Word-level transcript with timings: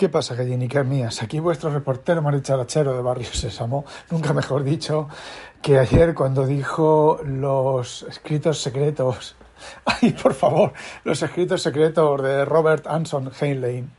¿Qué 0.00 0.08
pasa, 0.08 0.34
gallinicas 0.34 0.86
mías? 0.86 1.22
Aquí 1.22 1.40
vuestro 1.40 1.68
reportero 1.68 2.22
maricharachero 2.22 2.96
de 2.96 3.02
Barrio 3.02 3.30
Sésamo, 3.34 3.84
nunca 4.10 4.32
mejor 4.32 4.64
dicho, 4.64 5.10
que 5.60 5.78
ayer 5.78 6.14
cuando 6.14 6.46
dijo 6.46 7.20
los 7.22 8.04
escritos 8.04 8.62
secretos, 8.62 9.36
ay, 9.84 10.12
por 10.12 10.32
favor, 10.32 10.72
los 11.04 11.22
escritos 11.22 11.60
secretos 11.60 12.22
de 12.22 12.46
Robert 12.46 12.86
Anson 12.86 13.30
Heinlein, 13.38 13.90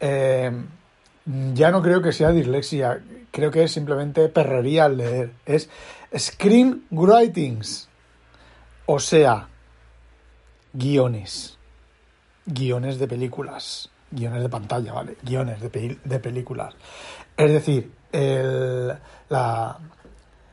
eh, 0.00 0.52
ya 1.54 1.70
no 1.70 1.80
creo 1.80 2.02
que 2.02 2.12
sea 2.12 2.30
dislexia, 2.30 3.02
creo 3.30 3.50
que 3.50 3.62
es 3.62 3.72
simplemente 3.72 4.28
perrería 4.28 4.84
al 4.84 4.98
leer, 4.98 5.32
es 5.46 5.70
screenwritings, 6.14 7.88
o 8.84 8.98
sea, 8.98 9.48
guiones, 10.74 11.56
guiones 12.44 12.98
de 12.98 13.08
películas 13.08 13.90
guiones 14.10 14.42
de 14.42 14.48
pantalla, 14.48 14.92
¿vale? 14.92 15.16
Guiones 15.22 15.60
de, 15.60 15.98
de 16.02 16.18
películas. 16.20 16.74
Es 17.36 17.52
decir, 17.52 17.92
el, 18.12 18.92
la 19.28 19.78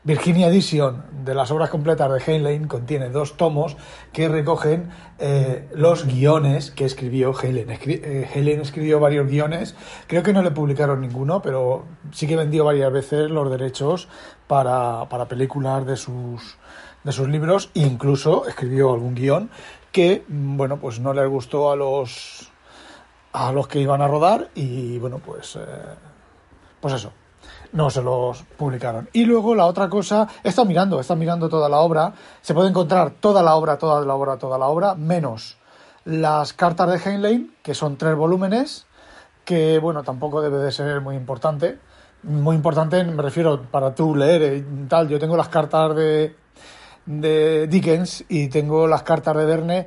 Virginia 0.06 0.46
Edition 0.46 1.02
de 1.24 1.34
las 1.34 1.50
obras 1.50 1.68
completas 1.68 2.08
de 2.12 2.22
Heinlein 2.24 2.68
contiene 2.68 3.08
dos 3.08 3.36
tomos 3.36 3.76
que 4.12 4.28
recogen 4.28 4.90
eh, 5.18 5.68
los 5.74 6.06
guiones 6.06 6.70
que 6.70 6.84
escribió 6.84 7.34
Heinlein. 7.36 7.70
Eh, 7.70 8.30
Heinlein 8.32 8.60
escribió 8.60 9.00
varios 9.00 9.26
guiones, 9.26 9.74
creo 10.06 10.22
que 10.22 10.32
no 10.32 10.42
le 10.42 10.52
publicaron 10.52 11.00
ninguno, 11.00 11.42
pero 11.42 11.86
sí 12.12 12.28
que 12.28 12.36
vendió 12.36 12.64
varias 12.64 12.92
veces 12.92 13.30
los 13.30 13.50
derechos 13.50 14.06
para, 14.46 15.08
para 15.08 15.26
películas 15.26 15.84
de 15.84 15.96
sus, 15.96 16.56
de 17.02 17.10
sus 17.10 17.28
libros, 17.28 17.70
incluso 17.74 18.46
escribió 18.46 18.92
algún 18.92 19.16
guion 19.16 19.50
que, 19.90 20.22
bueno, 20.28 20.78
pues 20.78 21.00
no 21.00 21.14
le 21.14 21.26
gustó 21.26 21.72
a 21.72 21.74
los 21.74 22.52
a 23.36 23.52
los 23.52 23.68
que 23.68 23.80
iban 23.80 24.00
a 24.00 24.08
rodar 24.08 24.48
y 24.54 24.98
bueno, 24.98 25.18
pues, 25.18 25.56
eh, 25.56 25.60
pues 26.80 26.94
eso, 26.94 27.12
no 27.72 27.90
se 27.90 28.00
los 28.00 28.42
publicaron. 28.56 29.10
Y 29.12 29.26
luego 29.26 29.54
la 29.54 29.66
otra 29.66 29.90
cosa, 29.90 30.26
he 30.42 30.64
mirando, 30.64 30.98
he 30.98 31.16
mirando 31.16 31.50
toda 31.50 31.68
la 31.68 31.80
obra, 31.80 32.14
se 32.40 32.54
puede 32.54 32.70
encontrar 32.70 33.10
toda 33.20 33.42
la 33.42 33.54
obra, 33.54 33.76
toda 33.76 34.02
la 34.06 34.14
obra, 34.14 34.38
toda 34.38 34.56
la 34.56 34.68
obra, 34.68 34.94
menos 34.94 35.58
las 36.06 36.54
cartas 36.54 36.88
de 36.88 37.10
Heinlein, 37.10 37.54
que 37.62 37.74
son 37.74 37.98
tres 37.98 38.16
volúmenes, 38.16 38.86
que 39.44 39.78
bueno, 39.80 40.02
tampoco 40.02 40.40
debe 40.40 40.56
de 40.56 40.72
ser 40.72 41.02
muy 41.02 41.14
importante. 41.14 41.78
Muy 42.22 42.56
importante, 42.56 43.04
me 43.04 43.22
refiero 43.22 43.62
para 43.70 43.94
tú 43.94 44.16
leer 44.16 44.54
y 44.56 44.86
tal. 44.88 45.08
Yo 45.08 45.18
tengo 45.18 45.36
las 45.36 45.48
cartas 45.48 45.94
de, 45.94 46.34
de 47.04 47.66
Dickens 47.66 48.24
y 48.30 48.48
tengo 48.48 48.86
las 48.86 49.02
cartas 49.02 49.36
de 49.36 49.44
Verne 49.44 49.86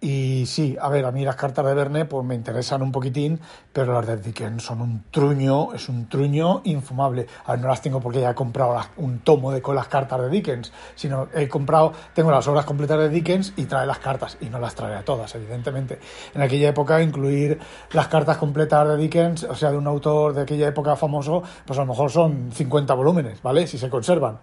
y 0.00 0.46
sí, 0.46 0.78
a 0.80 0.88
ver, 0.88 1.04
a 1.04 1.12
mí 1.12 1.24
las 1.26 1.36
cartas 1.36 1.64
de 1.66 1.74
Verne 1.74 2.06
pues 2.06 2.24
me 2.24 2.34
interesan 2.34 2.80
un 2.80 2.90
poquitín, 2.90 3.38
pero 3.70 3.92
las 3.92 4.06
de 4.06 4.16
Dickens 4.16 4.62
son 4.62 4.80
un 4.80 5.04
truño, 5.10 5.74
es 5.74 5.90
un 5.90 6.08
truño 6.08 6.62
infumable. 6.64 7.26
A 7.44 7.52
ver, 7.52 7.60
no 7.60 7.68
las 7.68 7.82
tengo 7.82 8.00
porque 8.00 8.20
ya 8.20 8.30
he 8.30 8.34
comprado 8.34 8.80
un 8.96 9.18
tomo 9.18 9.52
de 9.52 9.60
con 9.60 9.74
las 9.74 9.88
cartas 9.88 10.20
de 10.22 10.30
Dickens, 10.30 10.72
sino 10.94 11.28
he 11.34 11.48
comprado, 11.48 11.92
tengo 12.14 12.30
las 12.30 12.48
obras 12.48 12.64
completas 12.64 12.98
de 12.98 13.10
Dickens 13.10 13.52
y 13.56 13.66
trae 13.66 13.86
las 13.86 13.98
cartas, 13.98 14.38
y 14.40 14.46
no 14.46 14.58
las 14.58 14.74
trae 14.74 14.94
a 14.94 15.04
todas, 15.04 15.34
evidentemente. 15.34 15.98
En 16.34 16.40
aquella 16.40 16.70
época 16.70 17.02
incluir 17.02 17.58
las 17.92 18.08
cartas 18.08 18.38
completas 18.38 18.88
de 18.88 18.96
Dickens, 18.96 19.44
o 19.44 19.54
sea, 19.54 19.70
de 19.70 19.76
un 19.76 19.86
autor 19.86 20.32
de 20.32 20.42
aquella 20.42 20.68
época 20.68 20.96
famoso, 20.96 21.42
pues 21.66 21.78
a 21.78 21.82
lo 21.82 21.88
mejor 21.88 22.10
son 22.10 22.50
50 22.52 22.94
volúmenes, 22.94 23.42
¿vale? 23.42 23.66
Si 23.66 23.76
se 23.76 23.90
conservan 23.90 24.38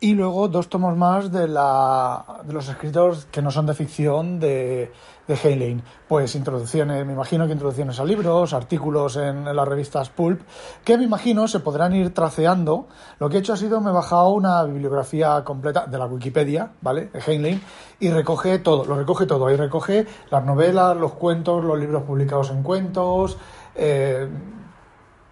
y 0.00 0.14
luego 0.14 0.48
dos 0.48 0.68
tomos 0.68 0.96
más 0.96 1.32
de, 1.32 1.48
la, 1.48 2.42
de 2.44 2.52
los 2.52 2.68
escritos 2.68 3.26
que 3.30 3.40
no 3.40 3.50
son 3.50 3.66
de 3.66 3.74
ficción 3.74 4.38
de, 4.38 4.92
de 5.26 5.34
Heinlein. 5.34 5.82
Pues 6.08 6.34
introducciones, 6.34 7.06
me 7.06 7.12
imagino 7.12 7.46
que 7.46 7.52
introducciones 7.52 7.98
a 7.98 8.04
libros, 8.04 8.52
artículos 8.52 9.16
en, 9.16 9.44
las 9.44 9.68
revistas 9.68 10.10
Pulp, 10.10 10.42
que 10.84 10.98
me 10.98 11.04
imagino 11.04 11.48
se 11.48 11.60
podrán 11.60 11.94
ir 11.94 12.12
traceando. 12.12 12.88
Lo 13.18 13.28
que 13.28 13.36
he 13.36 13.40
hecho 13.40 13.54
ha 13.54 13.56
sido 13.56 13.80
me 13.80 13.90
he 13.90 13.94
bajado 13.94 14.30
una 14.30 14.62
bibliografía 14.64 15.42
completa 15.44 15.86
de 15.86 15.98
la 15.98 16.06
Wikipedia, 16.06 16.72
¿vale? 16.82 17.06
De 17.06 17.20
Heinlein, 17.20 17.62
y 18.00 18.10
recoge 18.10 18.58
todo, 18.58 18.84
lo 18.84 18.96
recoge 18.96 19.26
todo. 19.26 19.46
Ahí 19.46 19.56
recoge 19.56 20.06
las 20.30 20.44
novelas, 20.44 20.96
los 20.96 21.12
cuentos, 21.12 21.64
los 21.64 21.78
libros 21.78 22.02
publicados 22.02 22.50
en 22.50 22.62
cuentos, 22.62 23.38
eh, 23.74 24.28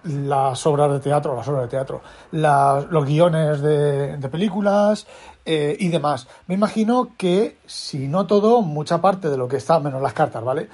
las 0.04 0.66
obras 0.66 0.92
de 0.92 1.00
teatro, 1.00 1.36
las 1.36 1.46
obras 1.48 1.62
de 1.62 1.68
teatro, 1.68 2.02
los 2.32 3.06
guiones 3.06 3.60
de, 3.60 4.28
películas 4.30 5.06
eh, 5.44 5.76
y 5.78 5.88
demás. 5.88 6.28
Me 6.46 6.54
imagino 6.54 7.10
que, 7.16 7.56
si 7.66 8.08
no 8.08 8.26
todo, 8.26 8.62
mucha 8.62 9.00
parte 9.00 9.28
de 9.28 9.36
lo 9.36 9.48
que 9.48 9.56
está, 9.56 9.78
menos 9.80 10.02
las 10.02 10.12
cartas, 10.12 10.42
¿vale? 10.42 10.68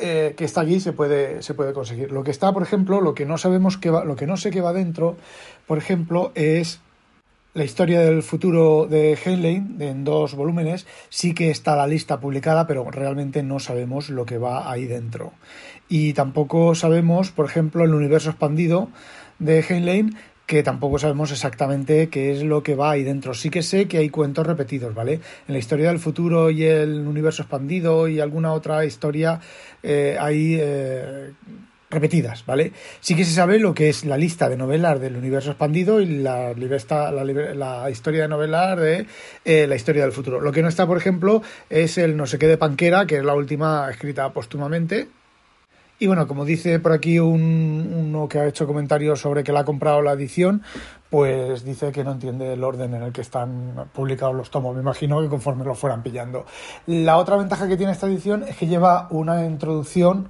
Eh, 0.00 0.34
que 0.36 0.44
está 0.44 0.60
allí 0.60 0.78
se 0.78 0.92
puede, 0.92 1.42
se 1.42 1.54
puede 1.54 1.72
conseguir. 1.72 2.12
Lo 2.12 2.22
que 2.22 2.30
está, 2.30 2.52
por 2.52 2.62
ejemplo, 2.62 3.00
lo 3.00 3.14
que 3.14 3.26
no 3.26 3.36
sabemos 3.36 3.78
que 3.78 3.90
va, 3.90 4.04
lo 4.04 4.14
que 4.14 4.26
no 4.26 4.36
sé 4.36 4.50
que 4.50 4.60
va 4.60 4.72
dentro, 4.72 5.16
por 5.66 5.78
ejemplo, 5.78 6.30
es 6.36 6.80
la 7.54 7.64
historia 7.64 8.00
del 8.00 8.22
futuro 8.22 8.86
de 8.86 9.18
Heinlein 9.24 9.76
en 9.80 10.04
dos 10.04 10.34
volúmenes. 10.34 10.86
Sí 11.08 11.34
que 11.34 11.50
está 11.50 11.76
la 11.76 11.86
lista 11.86 12.20
publicada, 12.20 12.66
pero 12.66 12.90
realmente 12.90 13.42
no 13.42 13.58
sabemos 13.58 14.10
lo 14.10 14.26
que 14.26 14.38
va 14.38 14.70
ahí 14.70 14.86
dentro 14.86 15.32
y 15.88 16.12
tampoco 16.12 16.74
sabemos, 16.74 17.30
por 17.30 17.46
ejemplo, 17.46 17.84
el 17.84 17.94
universo 17.94 18.30
expandido 18.30 18.88
de 19.38 19.64
Heinlein, 19.66 20.16
que 20.46 20.62
tampoco 20.62 20.98
sabemos 20.98 21.30
exactamente 21.30 22.08
qué 22.08 22.32
es 22.32 22.42
lo 22.42 22.62
que 22.62 22.74
va 22.74 22.92
ahí 22.92 23.04
dentro. 23.04 23.34
Sí 23.34 23.50
que 23.50 23.62
sé 23.62 23.86
que 23.88 23.98
hay 23.98 24.08
cuentos 24.08 24.46
repetidos, 24.46 24.94
¿vale? 24.94 25.20
En 25.46 25.54
la 25.54 25.58
historia 25.58 25.88
del 25.88 25.98
futuro 25.98 26.50
y 26.50 26.64
el 26.64 27.06
universo 27.06 27.42
expandido 27.42 28.08
y 28.08 28.20
alguna 28.20 28.52
otra 28.52 28.84
historia 28.84 29.40
eh, 29.82 30.16
hay 30.18 30.56
eh, 30.58 31.32
repetidas, 31.90 32.44
¿vale? 32.46 32.72
Sí 33.00 33.14
que 33.14 33.24
se 33.24 33.32
sabe 33.32 33.58
lo 33.58 33.74
que 33.74 33.88
es 33.88 34.04
la 34.04 34.16
lista 34.16 34.48
de 34.48 34.56
novelas 34.56 35.00
del 35.00 35.16
universo 35.16 35.50
expandido 35.50 36.00
y 36.00 36.06
la, 36.06 36.52
la, 36.54 37.90
historia 37.90 38.22
de 38.22 38.28
novelas 38.28 38.78
de 38.78 39.06
eh, 39.44 39.66
la 39.66 39.76
historia 39.76 40.02
del 40.02 40.12
futuro. 40.12 40.40
Lo 40.40 40.52
que 40.52 40.62
no 40.62 40.68
está, 40.68 40.86
por 40.86 40.96
ejemplo, 40.96 41.42
es 41.70 41.98
el 41.98 42.16
no 42.16 42.26
sé 42.26 42.38
qué 42.38 42.46
de 42.46 42.58
Panquera, 42.58 43.06
que 43.06 43.16
es 43.16 43.24
la 43.24 43.34
última 43.34 43.88
escrita 43.90 44.32
póstumamente, 44.32 45.08
y 46.00 46.06
bueno, 46.06 46.28
como 46.28 46.44
dice 46.44 46.78
por 46.78 46.92
aquí 46.92 47.18
un, 47.18 47.92
uno 47.92 48.28
que 48.28 48.38
ha 48.38 48.46
hecho 48.46 48.68
comentarios 48.68 49.20
sobre 49.20 49.42
que 49.42 49.52
le 49.52 49.58
ha 49.58 49.64
comprado 49.64 50.00
la 50.00 50.12
edición, 50.12 50.62
pues 51.10 51.64
dice 51.64 51.90
que 51.90 52.04
no 52.04 52.12
entiende 52.12 52.52
el 52.52 52.62
orden 52.62 52.94
en 52.94 53.02
el 53.02 53.12
que 53.12 53.20
están 53.20 53.88
publicados 53.92 54.36
los 54.36 54.48
tomos. 54.50 54.76
Me 54.76 54.82
imagino 54.82 55.20
que 55.20 55.28
conforme 55.28 55.64
lo 55.64 55.74
fueran 55.74 56.04
pillando. 56.04 56.46
La 56.86 57.16
otra 57.16 57.36
ventaja 57.36 57.66
que 57.66 57.76
tiene 57.76 57.92
esta 57.92 58.06
edición 58.06 58.44
es 58.44 58.56
que 58.56 58.68
lleva 58.68 59.08
una 59.10 59.44
introducción 59.44 60.28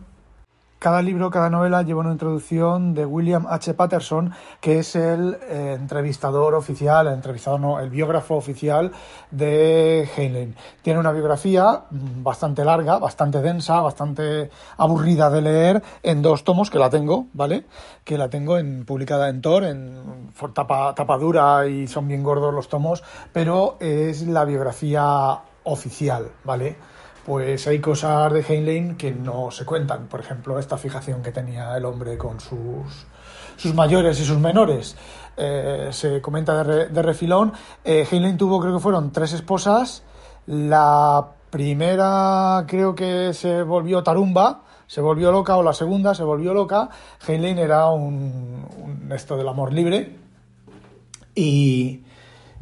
cada 0.78 1.02
libro, 1.02 1.30
cada 1.30 1.50
novela 1.50 1.82
lleva 1.82 2.00
una 2.00 2.12
introducción 2.12 2.94
de 2.94 3.04
William 3.04 3.46
H. 3.48 3.74
Patterson, 3.74 4.32
que 4.60 4.78
es 4.78 4.94
el 4.94 5.36
eh, 5.48 5.76
entrevistador 5.78 6.54
oficial, 6.54 7.08
el 7.08 7.14
entrevistador 7.14 7.58
no, 7.58 7.80
el 7.80 7.90
biógrafo 7.90 8.36
oficial 8.36 8.92
de 9.30 10.08
Heinlein. 10.16 10.54
Tiene 10.82 11.00
una 11.00 11.10
biografía 11.10 11.82
mm, 11.90 12.22
bastante 12.22 12.64
larga, 12.64 12.98
bastante 12.98 13.40
densa, 13.40 13.80
bastante 13.80 14.50
aburrida 14.76 15.30
de 15.30 15.42
leer, 15.42 15.82
en 16.02 16.22
dos 16.22 16.44
tomos, 16.44 16.70
que 16.70 16.78
la 16.78 16.90
tengo, 16.90 17.26
¿vale? 17.32 17.64
Que 18.04 18.16
la 18.16 18.30
tengo 18.30 18.56
en, 18.56 18.84
publicada 18.84 19.28
en 19.28 19.40
Tor, 19.40 19.64
en 19.64 20.30
tapa, 20.54 20.94
tapa 20.94 21.18
dura 21.18 21.66
y 21.66 21.88
son 21.88 22.06
bien 22.06 22.22
gordos 22.22 22.54
los 22.54 22.68
tomos, 22.68 23.02
pero 23.32 23.76
es 23.80 24.22
la 24.22 24.44
biografía 24.44 25.40
oficial, 25.64 26.30
¿vale? 26.44 26.76
Pues 27.28 27.66
hay 27.66 27.78
cosas 27.78 28.32
de 28.32 28.40
Heinlein 28.40 28.96
que 28.96 29.12
no 29.12 29.50
se 29.50 29.66
cuentan. 29.66 30.06
Por 30.06 30.20
ejemplo, 30.20 30.58
esta 30.58 30.78
fijación 30.78 31.22
que 31.22 31.30
tenía 31.30 31.76
el 31.76 31.84
hombre 31.84 32.16
con 32.16 32.40
sus, 32.40 33.06
sus 33.54 33.74
mayores 33.74 34.18
y 34.18 34.24
sus 34.24 34.38
menores. 34.38 34.96
Eh, 35.36 35.90
se 35.92 36.22
comenta 36.22 36.64
de, 36.64 37.02
refilón. 37.02 37.52
Eh, 37.84 38.08
Heinlein 38.10 38.38
tuvo, 38.38 38.58
creo 38.58 38.72
que 38.72 38.80
fueron 38.80 39.12
tres 39.12 39.34
esposas. 39.34 40.04
La 40.46 41.28
primera 41.50 42.64
creo 42.66 42.94
que 42.94 43.34
se 43.34 43.62
volvió 43.62 44.02
tarumba, 44.02 44.62
se 44.86 45.02
volvió 45.02 45.30
loca, 45.30 45.58
o 45.58 45.62
la 45.62 45.74
segunda 45.74 46.14
se 46.14 46.24
volvió 46.24 46.54
loca. 46.54 46.88
Heinlein 47.26 47.58
era 47.58 47.90
un, 47.90 48.66
un 48.82 49.12
esto 49.12 49.36
del 49.36 49.48
amor 49.48 49.74
libre. 49.74 50.16
Y, 51.34 52.04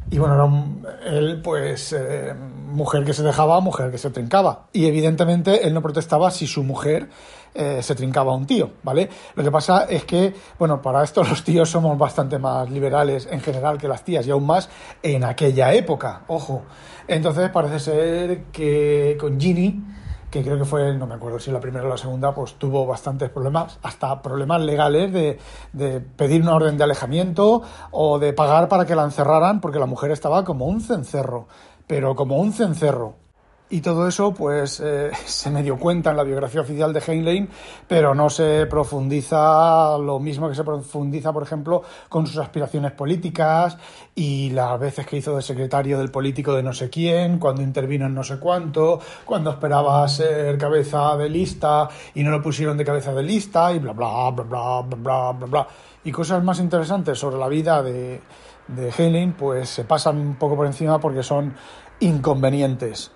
Y 0.09 0.19
bueno, 0.19 0.35
era 0.35 1.17
él, 1.17 1.41
pues, 1.41 1.93
eh, 1.93 2.33
mujer 2.33 3.03
que 3.03 3.13
se 3.13 3.23
dejaba, 3.23 3.59
mujer 3.59 3.91
que 3.91 3.97
se 3.97 4.09
trincaba. 4.09 4.67
Y 4.71 4.85
evidentemente 4.85 5.67
él 5.67 5.73
no 5.73 5.81
protestaba 5.81 6.31
si 6.31 6.47
su 6.47 6.63
mujer 6.63 7.09
eh, 7.53 7.81
se 7.81 7.95
trincaba 7.95 8.31
a 8.31 8.35
un 8.35 8.45
tío, 8.45 8.71
¿vale? 8.83 9.09
Lo 9.35 9.43
que 9.43 9.51
pasa 9.51 9.85
es 9.85 10.05
que, 10.05 10.33
bueno, 10.59 10.81
para 10.81 11.03
esto 11.03 11.23
los 11.23 11.43
tíos 11.43 11.69
somos 11.69 11.97
bastante 11.97 12.39
más 12.39 12.69
liberales 12.69 13.27
en 13.31 13.41
general 13.41 13.77
que 13.77 13.87
las 13.87 14.03
tías, 14.03 14.25
y 14.27 14.31
aún 14.31 14.45
más 14.45 14.69
en 15.03 15.23
aquella 15.23 15.73
época, 15.73 16.21
ojo. 16.27 16.63
Entonces 17.07 17.49
parece 17.49 17.79
ser 17.79 18.43
que 18.51 19.17
con 19.19 19.39
Ginny, 19.39 19.83
que 20.29 20.43
creo 20.43 20.57
que 20.57 20.65
fue, 20.65 20.93
no 20.93 21.07
me 21.07 21.15
acuerdo 21.15 21.39
si 21.39 21.51
la 21.51 21.59
primera 21.59 21.85
o 21.85 21.89
la 21.89 21.97
segunda, 21.97 22.33
pues 22.33 22.55
tuvo 22.55 22.85
bastantes 22.85 23.29
problemas, 23.29 23.79
hasta 23.81 24.21
problemas 24.21 24.61
legales 24.61 25.13
de, 25.13 25.39
de 25.73 26.01
pedir 26.01 26.41
una 26.41 26.55
orden 26.55 26.77
de 26.77 26.83
alejamiento 26.83 27.61
o 27.91 28.19
de 28.19 28.33
pagar 28.33 28.67
para 28.67 28.85
que 28.85 28.95
la 28.95 29.03
encerraran, 29.03 29.61
porque 29.61 29.79
la 29.79 29.85
mujer 29.85 30.11
estaba 30.11 30.43
como 30.43 30.65
un 30.65 30.81
cencerro, 30.81 31.47
pero 31.87 32.15
como 32.15 32.37
un 32.37 32.51
cencerro. 32.51 33.26
Y 33.69 33.81
todo 33.81 34.07
eso, 34.07 34.33
pues, 34.33 34.79
eh, 34.79 35.11
se 35.25 35.49
me 35.49 35.61
dio 35.61 35.77
cuenta 35.77 36.11
en 36.11 36.17
la 36.17 36.23
biografía 36.23 36.61
oficial 36.61 36.93
de 36.93 37.01
Heinlein, 37.05 37.49
pero 37.85 38.15
no 38.15 38.29
se 38.29 38.65
profundiza 38.65 39.97
lo 39.97 40.19
mismo 40.19 40.47
que 40.47 40.55
se 40.55 40.63
profundiza, 40.63 41.33
por 41.33 41.43
ejemplo, 41.43 41.83
con 42.07 42.25
sus 42.25 42.37
aspiraciones 42.37 42.93
políticas 42.93 43.77
y 44.15 44.51
las 44.51 44.79
veces 44.79 45.05
que 45.05 45.17
hizo 45.17 45.35
de 45.35 45.41
secretario 45.41 45.97
del 45.97 46.11
político 46.11 46.55
de 46.55 46.63
no 46.63 46.71
sé 46.71 46.89
quién, 46.89 47.39
cuando 47.39 47.61
intervino 47.61 48.05
en 48.05 48.13
no 48.13 48.23
sé 48.23 48.39
cuánto, 48.39 49.01
cuando 49.25 49.49
esperaba 49.49 50.07
ser 50.07 50.57
cabeza 50.57 51.17
de 51.17 51.27
lista 51.27 51.89
y 52.15 52.23
no 52.23 52.31
lo 52.31 52.41
pusieron 52.41 52.77
de 52.77 52.85
cabeza 52.85 53.13
de 53.13 53.23
lista 53.23 53.73
y 53.73 53.79
bla, 53.79 53.91
bla, 53.91 54.31
bla, 54.31 54.43
bla, 54.45 54.81
bla, 54.83 54.95
bla, 54.95 55.31
bla, 55.33 55.47
bla. 55.47 55.67
Y 56.05 56.11
cosas 56.13 56.41
más 56.41 56.61
interesantes 56.61 57.19
sobre 57.19 57.37
la 57.37 57.49
vida 57.49 57.83
de, 57.83 58.21
de 58.69 58.93
Heinlein, 58.97 59.33
pues 59.33 59.67
se 59.67 59.83
pasan 59.83 60.17
un 60.19 60.35
poco 60.35 60.55
por 60.55 60.67
encima 60.67 60.99
porque 60.99 61.21
son 61.21 61.53
inconvenientes. 61.99 63.11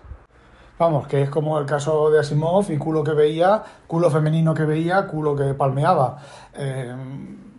Vamos, 0.82 1.08
que 1.08 1.22
es 1.22 1.30
como 1.30 1.60
el 1.60 1.68
caso 1.68 2.10
de 2.10 2.20
Asimov 2.20 2.72
y 2.72 2.78
culo 2.80 3.04
que 3.04 3.12
veía, 3.12 3.62
culo 3.86 4.10
femenino 4.10 4.52
que 4.56 4.66
veía, 4.66 5.06
culo 5.06 5.36
que 5.36 5.54
palmeaba. 5.54 6.18
Eh, 6.56 6.92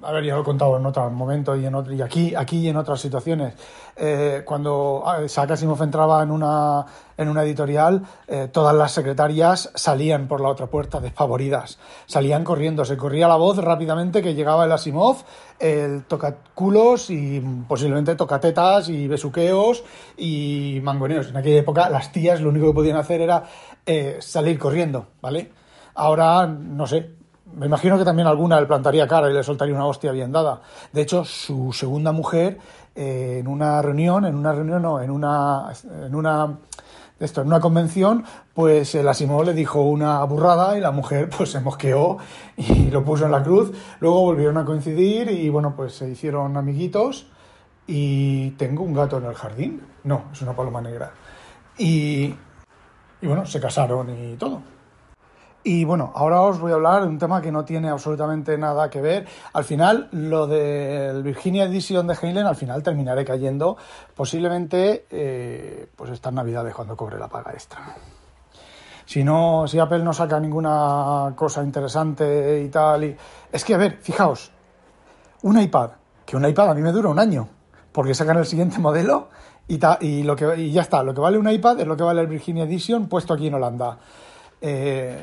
a 0.02 0.20
ya 0.20 0.34
lo 0.34 0.40
he 0.40 0.44
contado 0.44 0.76
en 0.76 0.86
otro 0.86 1.08
momento 1.10 1.56
y, 1.56 1.68
y 1.94 2.02
aquí, 2.02 2.34
aquí 2.34 2.58
y 2.58 2.68
en 2.68 2.76
otras 2.76 3.00
situaciones. 3.00 3.54
Eh, 3.96 4.42
cuando 4.44 5.02
ah, 5.06 5.22
Isaac 5.22 5.52
Asimov 5.52 5.82
entraba 5.82 6.22
en 6.22 6.30
una, 6.30 6.84
en 7.16 7.28
una 7.28 7.44
editorial, 7.44 8.02
eh, 8.26 8.48
todas 8.50 8.74
las 8.74 8.92
secretarias 8.92 9.70
salían 9.74 10.28
por 10.28 10.40
la 10.40 10.48
otra 10.48 10.66
puerta 10.66 11.00
despavoridas. 11.00 11.78
Salían 12.06 12.42
corriendo, 12.44 12.84
se 12.84 12.96
corría 12.96 13.28
la 13.28 13.36
voz 13.36 13.58
rápidamente 13.58 14.22
que 14.22 14.34
llegaba 14.34 14.64
el 14.64 14.72
Asimov, 14.72 15.18
el 15.58 16.04
tocaculos 16.04 17.10
y 17.10 17.40
posiblemente 17.68 18.16
tocatetas 18.16 18.88
y 18.88 19.06
besuqueos 19.06 19.84
y 20.16 20.80
mangoneos. 20.82 21.28
En 21.28 21.36
aquella 21.36 21.60
época 21.60 21.88
las 21.90 22.12
tías 22.12 22.40
lo 22.40 22.48
único 22.48 22.68
que 22.68 22.74
podían 22.74 22.96
hacer 22.96 23.20
era 23.20 23.44
eh, 23.86 24.16
salir 24.20 24.58
corriendo, 24.58 25.08
¿vale? 25.20 25.52
Ahora, 25.94 26.46
no 26.46 26.86
sé, 26.86 27.21
me 27.56 27.66
imagino 27.66 27.98
que 27.98 28.04
también 28.04 28.28
alguna 28.28 28.60
le 28.60 28.66
plantaría 28.66 29.06
cara 29.06 29.30
y 29.30 29.34
le 29.34 29.42
soltaría 29.42 29.74
una 29.74 29.86
hostia 29.86 30.12
bien 30.12 30.32
dada. 30.32 30.60
De 30.92 31.02
hecho, 31.02 31.24
su 31.24 31.72
segunda 31.72 32.12
mujer, 32.12 32.58
eh, 32.94 33.38
en 33.40 33.48
una 33.48 33.82
reunión, 33.82 34.24
en 34.24 34.34
una 34.34 34.52
reunión 34.52 34.82
no, 34.82 35.00
en 35.00 35.10
una, 35.10 35.72
en 36.04 36.14
una, 36.14 36.58
esto, 37.20 37.42
en 37.42 37.48
una 37.48 37.60
convención, 37.60 38.24
pues 38.54 38.94
el 38.94 39.06
Asimov 39.08 39.44
le 39.44 39.54
dijo 39.54 39.82
una 39.82 40.22
burrada 40.24 40.76
y 40.76 40.80
la 40.80 40.90
mujer 40.90 41.28
pues 41.36 41.50
se 41.50 41.60
mosqueó 41.60 42.18
y 42.56 42.90
lo 42.90 43.04
puso 43.04 43.26
en 43.26 43.32
la 43.32 43.42
cruz. 43.42 43.72
Luego 44.00 44.22
volvieron 44.22 44.58
a 44.58 44.64
coincidir 44.64 45.30
y 45.30 45.48
bueno, 45.48 45.74
pues 45.76 45.94
se 45.94 46.08
hicieron 46.08 46.56
amiguitos 46.56 47.26
y 47.86 48.50
tengo 48.52 48.82
un 48.84 48.94
gato 48.94 49.18
en 49.18 49.26
el 49.26 49.34
jardín. 49.34 49.82
No, 50.04 50.24
es 50.32 50.42
una 50.42 50.54
paloma 50.54 50.80
negra. 50.80 51.12
Y, 51.78 52.34
y 53.20 53.26
bueno, 53.26 53.46
se 53.46 53.60
casaron 53.60 54.10
y 54.10 54.36
todo. 54.36 54.71
Y 55.64 55.84
bueno, 55.84 56.12
ahora 56.16 56.40
os 56.40 56.58
voy 56.58 56.72
a 56.72 56.74
hablar 56.74 57.02
de 57.02 57.08
un 57.08 57.18
tema 57.18 57.40
que 57.40 57.52
no 57.52 57.64
tiene 57.64 57.88
absolutamente 57.88 58.58
nada 58.58 58.90
que 58.90 59.00
ver. 59.00 59.26
Al 59.52 59.62
final, 59.64 60.08
lo 60.10 60.48
del 60.48 61.22
Virginia 61.22 61.64
Edition 61.64 62.06
de 62.06 62.16
Heinlein, 62.20 62.46
al 62.46 62.56
final 62.56 62.82
terminaré 62.82 63.24
cayendo 63.24 63.76
posiblemente 64.14 65.06
eh, 65.10 65.86
pues 65.94 66.10
estas 66.10 66.32
navidades 66.32 66.74
cuando 66.74 66.96
cobre 66.96 67.16
la 67.16 67.28
paga 67.28 67.52
extra. 67.52 67.94
Si 69.04 69.22
no, 69.22 69.66
si 69.68 69.78
Apple 69.78 70.02
no 70.02 70.12
saca 70.12 70.40
ninguna 70.40 71.32
cosa 71.36 71.62
interesante 71.62 72.62
y 72.62 72.68
tal, 72.68 73.04
y... 73.04 73.16
es 73.52 73.64
que 73.64 73.74
a 73.74 73.78
ver, 73.78 73.98
fijaos, 74.00 74.50
un 75.42 75.60
iPad, 75.60 75.90
que 76.24 76.36
un 76.36 76.46
iPad 76.46 76.70
a 76.70 76.74
mí 76.74 76.82
me 76.82 76.92
dura 76.92 77.08
un 77.08 77.18
año, 77.18 77.48
porque 77.92 78.14
sacan 78.14 78.38
el 78.38 78.46
siguiente 78.46 78.78
modelo 78.78 79.28
y, 79.68 79.78
ta, 79.78 79.98
y, 80.00 80.22
lo 80.22 80.34
que, 80.34 80.56
y 80.56 80.72
ya 80.72 80.82
está, 80.82 81.02
lo 81.02 81.14
que 81.14 81.20
vale 81.20 81.38
un 81.38 81.48
iPad 81.48 81.80
es 81.80 81.86
lo 81.86 81.96
que 81.96 82.02
vale 82.02 82.20
el 82.20 82.26
Virginia 82.26 82.64
Edition 82.64 83.06
puesto 83.06 83.34
aquí 83.34 83.46
en 83.46 83.54
Holanda. 83.54 83.98
Eh, 84.62 85.20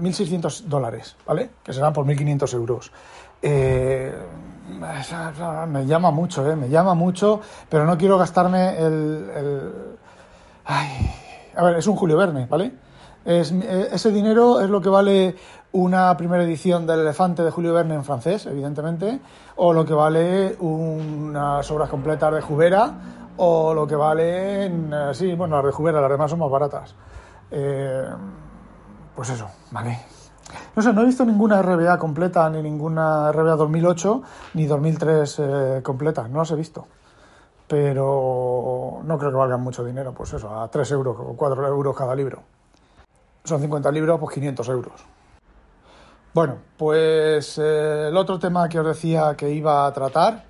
1.600 0.00 0.62
dólares, 0.62 1.16
¿vale? 1.26 1.50
Que 1.64 1.72
serán 1.72 1.92
por 1.92 2.06
1.500 2.06 2.54
euros. 2.54 2.92
Eh, 3.42 4.14
me 5.68 5.86
llama 5.86 6.12
mucho, 6.12 6.48
¿eh? 6.48 6.54
Me 6.54 6.68
llama 6.68 6.94
mucho, 6.94 7.40
pero 7.68 7.84
no 7.84 7.98
quiero 7.98 8.16
gastarme 8.16 8.78
el... 8.78 9.72
Ay, 10.64 11.10
a 11.56 11.64
ver, 11.64 11.76
es 11.78 11.86
un 11.88 11.96
Julio 11.96 12.16
Verne, 12.16 12.46
¿vale? 12.46 12.72
Es, 13.24 13.50
ese 13.50 14.12
dinero 14.12 14.60
es 14.60 14.70
lo 14.70 14.80
que 14.80 14.88
vale 14.88 15.34
una 15.72 16.16
primera 16.16 16.44
edición 16.44 16.86
del 16.86 17.00
Elefante 17.00 17.42
de 17.42 17.50
Julio 17.50 17.74
Verne 17.74 17.94
en 17.94 18.04
francés, 18.04 18.46
evidentemente, 18.46 19.20
o 19.56 19.72
lo 19.72 19.84
que 19.84 19.94
vale 19.94 20.56
unas 20.60 21.68
obras 21.70 21.88
completas 21.88 22.32
de 22.34 22.40
Jubera, 22.40 22.94
o 23.36 23.74
lo 23.74 23.86
que 23.86 23.96
valen, 23.96 24.92
sí, 25.12 25.34
bueno, 25.34 25.56
las 25.56 25.66
de 25.66 25.72
Jubera, 25.72 26.00
las 26.00 26.10
demás 26.10 26.30
son 26.30 26.40
más 26.40 26.50
baratas. 26.50 26.94
Eh, 27.50 28.04
pues 29.18 29.30
eso, 29.30 29.50
vale. 29.72 29.98
No 30.76 30.80
sé, 30.80 30.92
no 30.92 31.02
he 31.02 31.06
visto 31.06 31.24
ninguna 31.24 31.60
RBA 31.60 31.98
completa, 31.98 32.48
ni 32.50 32.62
ninguna 32.62 33.32
RBA 33.32 33.56
2008, 33.56 34.22
ni 34.54 34.64
2003 34.66 35.38
eh, 35.40 35.80
completa, 35.82 36.28
no 36.28 36.38
las 36.38 36.52
he 36.52 36.54
visto. 36.54 36.86
Pero 37.66 39.00
no 39.02 39.18
creo 39.18 39.32
que 39.32 39.36
valgan 39.36 39.60
mucho 39.60 39.84
dinero, 39.84 40.14
pues 40.14 40.34
eso, 40.34 40.56
a 40.60 40.70
3 40.70 40.92
euros 40.92 41.16
o 41.18 41.34
4 41.36 41.66
euros 41.66 41.96
cada 41.96 42.14
libro. 42.14 42.44
Son 43.42 43.60
50 43.60 43.90
libros, 43.90 44.20
pues 44.20 44.34
500 44.36 44.68
euros. 44.68 45.04
Bueno, 46.32 46.58
pues 46.76 47.58
eh, 47.58 48.10
el 48.10 48.16
otro 48.16 48.38
tema 48.38 48.68
que 48.68 48.78
os 48.78 48.86
decía 48.86 49.34
que 49.36 49.50
iba 49.50 49.84
a 49.84 49.92
tratar. 49.92 50.44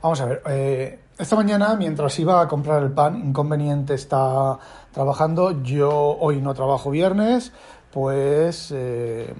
Vamos 0.00 0.20
a 0.20 0.26
ver, 0.26 0.42
eh, 0.46 1.00
esta 1.20 1.36
mañana, 1.36 1.76
mientras 1.76 2.18
iba 2.18 2.40
a 2.40 2.48
comprar 2.48 2.82
el 2.82 2.92
pan, 2.92 3.16
inconveniente 3.16 3.94
está 3.94 4.58
trabajando. 4.90 5.62
Yo 5.62 6.16
hoy 6.18 6.40
no 6.40 6.54
trabajo 6.54 6.90
viernes, 6.90 7.52
pues 7.92 8.72
eh, 8.74 9.34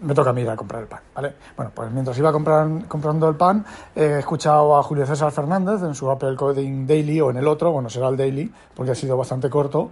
me 0.00 0.12
toca 0.12 0.30
a 0.30 0.32
mí 0.32 0.42
ir 0.42 0.50
a 0.50 0.56
comprar 0.56 0.82
el 0.82 0.88
pan, 0.88 1.00
¿vale? 1.14 1.34
Bueno, 1.56 1.70
pues 1.74 1.92
mientras 1.92 2.18
iba 2.18 2.32
comprando 2.32 3.28
el 3.28 3.36
pan, 3.36 3.64
he 3.94 4.18
escuchado 4.18 4.76
a 4.76 4.82
Julio 4.82 5.06
César 5.06 5.30
Fernández 5.30 5.82
en 5.82 5.94
su 5.94 6.10
Apple 6.10 6.34
Coding 6.34 6.86
Daily 6.86 7.20
o 7.20 7.30
en 7.30 7.36
el 7.36 7.46
otro, 7.46 7.70
bueno, 7.70 7.88
será 7.88 8.08
el 8.08 8.16
Daily, 8.16 8.52
porque 8.74 8.92
ha 8.92 8.96
sido 8.96 9.16
bastante 9.16 9.48
corto, 9.48 9.90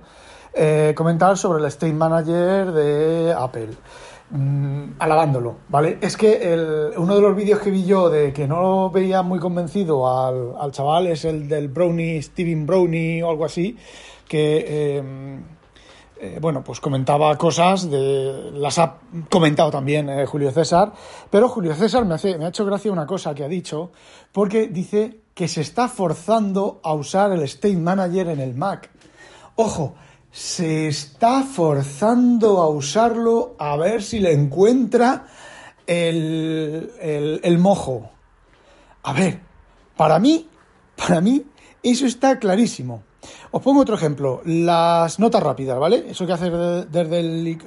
eh, 0.53 0.95
comentar 0.97 1.39
sobre 1.39 1.61
el 1.61 1.67
State 1.67 1.93
Manager 1.93 2.73
de 2.73 3.35
Apple. 3.39 3.71
Mm, 4.31 4.97
alabándolo, 4.99 5.57
¿vale? 5.71 5.97
Es 6.03 6.19
que 6.19 6.93
uno 6.99 7.15
de 7.15 7.21
los 7.23 7.35
vídeos 7.35 7.61
que 7.61 7.71
vi 7.71 7.87
yo 7.87 8.11
de 8.11 8.31
que 8.31 8.47
no 8.47 8.91
veía 8.91 9.23
muy 9.23 9.39
convencido 9.39 10.07
al, 10.07 10.53
al 10.61 10.71
chaval 10.71 11.07
es 11.07 11.25
el 11.25 11.49
del 11.49 11.69
Brownie, 11.69 12.21
Steven 12.21 12.67
Brownie 12.67 13.23
o 13.23 13.31
algo 13.31 13.47
así, 13.47 13.75
que, 14.29 14.67
eh, 14.69 15.03
eh, 16.21 16.39
bueno, 16.43 16.63
pues 16.63 16.79
comentaba 16.79 17.35
cosas, 17.39 17.91
de 17.91 18.51
las 18.53 18.79
ha 18.79 18.99
comentado 19.31 19.71
también 19.71 20.11
eh, 20.11 20.27
Julio 20.27 20.51
César, 20.51 20.93
pero 21.31 21.49
Julio 21.49 21.75
César 21.75 22.05
me, 22.05 22.15
hace, 22.15 22.37
me 22.37 22.45
ha 22.45 22.49
hecho 22.49 22.67
gracia 22.67 22.93
una 22.93 23.07
cosa 23.07 23.35
que 23.35 23.45
ha 23.45 23.49
dicho, 23.49 23.93
porque 24.31 24.69
dice 24.69 25.21
que 25.33 25.49
se 25.49 25.63
está 25.63 25.89
forzando 25.89 26.81
a 26.83 26.93
usar 26.93 27.33
el 27.33 27.41
State 27.45 27.79
Manager 27.79 28.29
en 28.29 28.41
el 28.41 28.55
Mac. 28.55 28.91
Ojo, 29.57 29.95
se 30.31 30.89
está 30.89 31.43
forzando 31.43 32.61
a 32.61 32.69
usarlo 32.69 33.57
a 33.59 33.77
ver 33.77 34.03
si 34.03 34.21
le 34.21 34.33
encuentra 34.33 35.27
el, 35.87 36.93
el, 37.43 37.59
mojo. 37.59 38.11
A 39.03 39.13
ver, 39.13 39.41
para 39.97 40.19
mí, 40.19 40.49
para 40.97 41.21
mí, 41.21 41.45
eso 41.83 42.07
está 42.07 42.39
clarísimo. 42.39 43.03
Os 43.51 43.63
pongo 43.63 43.81
otro 43.81 43.95
ejemplo, 43.95 44.43
las 44.45 45.19
notas 45.19 45.43
rápidas, 45.43 45.79
¿vale? 45.79 46.05
Eso 46.11 46.27
que 46.27 46.35
haces 46.35 46.53
desde 46.91 47.21
el 47.21 47.59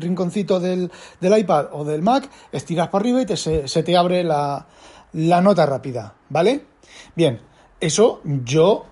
rinconcito 0.00 0.60
del, 0.60 0.90
del, 1.20 1.38
iPad 1.38 1.68
o 1.72 1.84
del 1.84 2.02
Mac, 2.02 2.28
estiras 2.52 2.88
para 2.88 3.02
arriba 3.02 3.22
y 3.22 3.26
te, 3.26 3.36
se, 3.36 3.66
se, 3.68 3.82
te 3.82 3.96
abre 3.96 4.24
la, 4.24 4.66
la 5.12 5.40
nota 5.40 5.64
rápida, 5.64 6.14
¿vale? 6.28 6.66
Bien, 7.14 7.40
eso 7.80 8.20
yo 8.24 8.84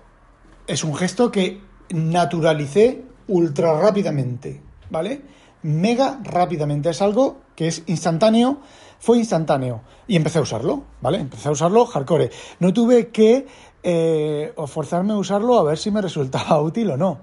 es 0.65 0.83
un 0.83 0.95
gesto 0.95 1.31
que 1.31 1.68
naturalicé 1.89 3.03
ultra 3.27 3.79
rápidamente, 3.79 4.61
¿vale? 4.89 5.21
Mega 5.63 6.19
rápidamente. 6.23 6.89
Es 6.89 7.01
algo 7.01 7.37
que 7.55 7.67
es 7.67 7.83
instantáneo, 7.87 8.59
fue 8.99 9.17
instantáneo. 9.17 9.81
Y 10.07 10.15
empecé 10.15 10.39
a 10.39 10.41
usarlo, 10.41 10.83
¿vale? 11.01 11.19
Empecé 11.19 11.49
a 11.49 11.51
usarlo 11.51 11.85
hardcore. 11.85 12.31
No 12.59 12.73
tuve 12.73 13.09
que 13.09 13.47
eh, 13.83 14.53
forzarme 14.67 15.13
a 15.13 15.17
usarlo 15.17 15.57
a 15.57 15.63
ver 15.63 15.77
si 15.77 15.91
me 15.91 16.01
resultaba 16.01 16.59
útil 16.61 16.91
o 16.91 16.97
no. 16.97 17.19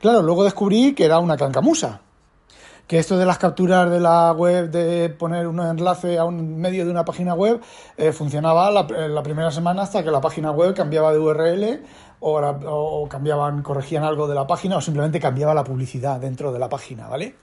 Claro, 0.00 0.22
luego 0.22 0.44
descubrí 0.44 0.94
que 0.94 1.04
era 1.04 1.18
una 1.18 1.36
cancamusa. 1.36 2.00
Que 2.86 2.98
esto 2.98 3.16
de 3.16 3.24
las 3.24 3.38
capturas 3.38 3.88
de 3.88 4.00
la 4.00 4.32
web, 4.32 4.68
de 4.70 5.10
poner 5.10 5.46
un 5.46 5.60
enlace 5.60 6.18
a 6.18 6.24
un 6.24 6.56
medio 6.58 6.84
de 6.84 6.90
una 6.90 7.04
página 7.04 7.34
web, 7.34 7.60
eh, 7.96 8.10
funcionaba 8.10 8.68
la, 8.72 8.82
la, 8.82 9.22
primera 9.22 9.52
semana 9.52 9.82
hasta 9.82 10.02
que 10.02 10.10
la 10.10 10.20
página 10.20 10.50
web 10.50 10.74
cambiaba 10.74 11.12
de 11.12 11.18
URL 11.20 11.82
o, 12.20 12.38
o, 12.38 13.08
cambiaban, 13.08 13.62
corregían 13.62 14.04
algo 14.04 14.28
de 14.28 14.34
la 14.34 14.46
página 14.46 14.76
o 14.76 14.80
simplemente 14.80 15.18
cambiaba 15.18 15.54
la 15.54 15.64
publicidad 15.64 16.20
dentro 16.20 16.52
de 16.52 16.58
la 16.58 16.68
página, 16.68 17.08
¿vale? 17.08 17.34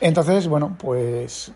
Entonces, 0.00 0.48
bueno, 0.48 0.76
pues 0.78 1.52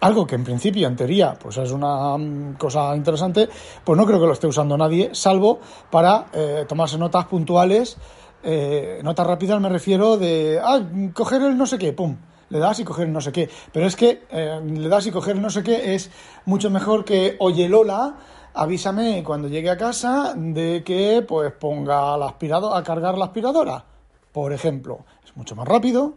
algo 0.00 0.26
que 0.26 0.34
en 0.34 0.44
principio, 0.44 0.86
en 0.86 0.96
teoría, 0.96 1.34
pues 1.34 1.56
es 1.56 1.70
una 1.70 2.16
mm, 2.16 2.54
cosa 2.54 2.94
interesante, 2.94 3.48
pues 3.84 3.96
no 3.96 4.06
creo 4.06 4.20
que 4.20 4.26
lo 4.26 4.32
esté 4.32 4.46
usando 4.46 4.76
nadie, 4.76 5.10
salvo 5.12 5.60
para 5.90 6.26
eh, 6.32 6.64
tomarse 6.68 6.98
notas 6.98 7.26
puntuales. 7.26 7.96
Eh, 8.42 9.00
notas 9.02 9.26
rápidas 9.26 9.60
me 9.60 9.68
refiero 9.68 10.16
de, 10.16 10.60
ah, 10.62 10.80
coger 11.12 11.42
el 11.42 11.56
no 11.56 11.66
sé 11.66 11.78
qué, 11.78 11.92
pum, 11.92 12.16
le 12.50 12.58
das 12.58 12.78
y 12.78 12.84
coger 12.84 13.06
el 13.06 13.12
no 13.12 13.20
sé 13.20 13.32
qué. 13.32 13.48
Pero 13.72 13.86
es 13.86 13.96
que 13.96 14.22
eh, 14.30 14.60
le 14.64 14.88
das 14.88 15.06
y 15.06 15.10
coger 15.10 15.36
el 15.36 15.42
no 15.42 15.50
sé 15.50 15.62
qué 15.62 15.94
es 15.94 16.10
mucho 16.44 16.70
mejor 16.70 17.04
que, 17.04 17.36
oye 17.40 17.68
Lola, 17.68 18.16
avísame 18.56 19.22
cuando 19.22 19.48
llegue 19.48 19.70
a 19.70 19.76
casa 19.76 20.34
de 20.34 20.82
que 20.84 21.24
pues 21.26 21.52
ponga 21.52 22.16
la 22.16 22.26
aspiradora, 22.26 22.78
a 22.78 22.82
cargar 22.82 23.16
la 23.16 23.26
aspiradora, 23.26 23.84
por 24.32 24.52
ejemplo. 24.52 25.00
Es 25.24 25.36
mucho 25.36 25.54
más 25.54 25.68
rápido. 25.68 26.14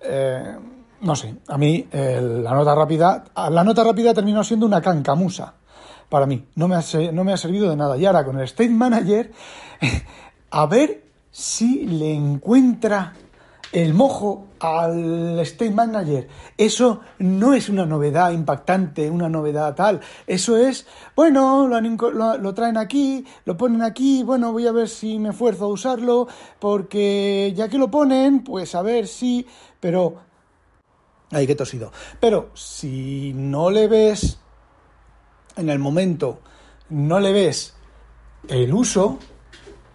Eh, 0.00 0.56
no 1.00 1.16
sé, 1.16 1.34
a 1.48 1.56
mí 1.56 1.86
la 1.92 2.52
nota 2.52 2.74
rápida, 2.74 3.24
la 3.50 3.64
nota 3.64 3.84
rápida 3.84 4.12
terminó 4.12 4.44
siendo 4.44 4.66
una 4.66 4.82
cancamusa 4.82 5.54
para 6.08 6.26
mí. 6.26 6.44
No 6.56 6.68
me, 6.68 6.76
ha, 6.76 6.82
no 7.12 7.24
me 7.24 7.32
ha 7.32 7.36
servido 7.36 7.70
de 7.70 7.76
nada. 7.76 7.96
Y 7.96 8.04
ahora 8.04 8.24
con 8.24 8.38
el 8.38 8.44
State 8.44 8.70
Manager, 8.70 9.32
a 10.50 10.66
ver 10.66 11.04
si 11.30 11.86
le 11.86 12.14
encuentra 12.14 13.14
el 13.72 13.94
mojo 13.94 14.46
al 14.60 15.38
State 15.40 15.70
Manager. 15.70 16.28
Eso 16.56 17.00
no 17.18 17.54
es 17.54 17.68
una 17.68 17.86
novedad 17.86 18.30
impactante, 18.30 19.10
una 19.10 19.28
novedad 19.28 19.74
tal. 19.74 20.00
Eso 20.26 20.56
es, 20.56 20.86
bueno, 21.14 21.68
lo, 21.68 22.54
traen 22.54 22.76
aquí, 22.76 23.26
lo 23.44 23.56
ponen 23.56 23.82
aquí, 23.82 24.22
bueno, 24.22 24.52
voy 24.52 24.66
a 24.66 24.72
ver 24.72 24.88
si 24.88 25.18
me 25.18 25.30
esfuerzo 25.30 25.66
a 25.66 25.68
usarlo, 25.68 26.28
porque 26.58 27.52
ya 27.54 27.68
que 27.68 27.78
lo 27.78 27.90
ponen, 27.90 28.42
pues 28.42 28.74
a 28.74 28.82
ver 28.82 29.06
si, 29.06 29.46
pero 29.80 30.28
Ahí 31.30 31.46
que 31.46 31.54
tosido. 31.54 31.92
Pero 32.20 32.50
si 32.54 33.32
no 33.34 33.70
le 33.70 33.86
ves 33.86 34.38
en 35.56 35.68
el 35.68 35.78
momento, 35.78 36.40
no 36.88 37.20
le 37.20 37.32
ves 37.32 37.74
el 38.48 38.72
uso, 38.72 39.18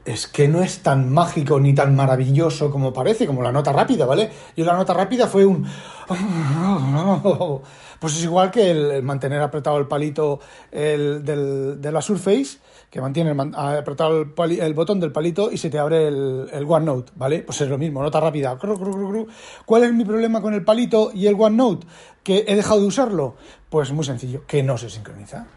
es 0.05 0.27
que 0.27 0.47
no 0.47 0.61
es 0.61 0.79
tan 0.79 1.11
mágico 1.11 1.59
ni 1.59 1.73
tan 1.73 1.95
maravilloso 1.95 2.69
como 2.69 2.91
parece, 2.91 3.25
como 3.25 3.41
la 3.41 3.51
nota 3.51 3.71
rápida, 3.71 4.05
¿vale? 4.05 4.29
Yo 4.55 4.65
la 4.65 4.73
nota 4.73 4.93
rápida 4.93 5.27
fue 5.27 5.45
un... 5.45 5.65
Pues 8.03 8.17
es 8.17 8.23
igual 8.25 8.51
que 8.51 8.69
el, 8.69 9.01
mantener 9.01 9.41
apretado 9.41 9.77
el 9.77 9.87
palito 9.87 10.41
el, 10.73 11.23
del, 11.23 11.79
de 11.79 11.89
la 11.89 12.01
Surface, 12.01 12.57
que 12.89 12.99
mantiene 12.99 13.33
apretado 13.55 14.21
el, 14.21 14.73
botón 14.73 14.99
del 14.99 15.13
palito 15.13 15.49
y 15.49 15.57
se 15.57 15.69
te 15.69 15.79
abre 15.79 16.09
el, 16.09 16.49
el, 16.51 16.65
OneNote, 16.67 17.13
¿vale? 17.15 17.43
Pues 17.43 17.61
es 17.61 17.69
lo 17.69 17.77
mismo, 17.77 18.03
nota 18.03 18.19
rápida. 18.19 18.57
¿Cuál 19.65 19.83
es 19.85 19.93
mi 19.93 20.03
problema 20.03 20.41
con 20.41 20.53
el 20.53 20.65
palito 20.65 21.11
y 21.13 21.27
el 21.27 21.35
OneNote? 21.39 21.87
¿Que 22.23 22.43
he 22.45 22.57
dejado 22.57 22.81
de 22.81 22.87
usarlo? 22.87 23.35
Pues 23.69 23.93
muy 23.93 24.03
sencillo, 24.03 24.43
que 24.45 24.63
no 24.63 24.77
se 24.77 24.89
sincroniza. 24.89 25.47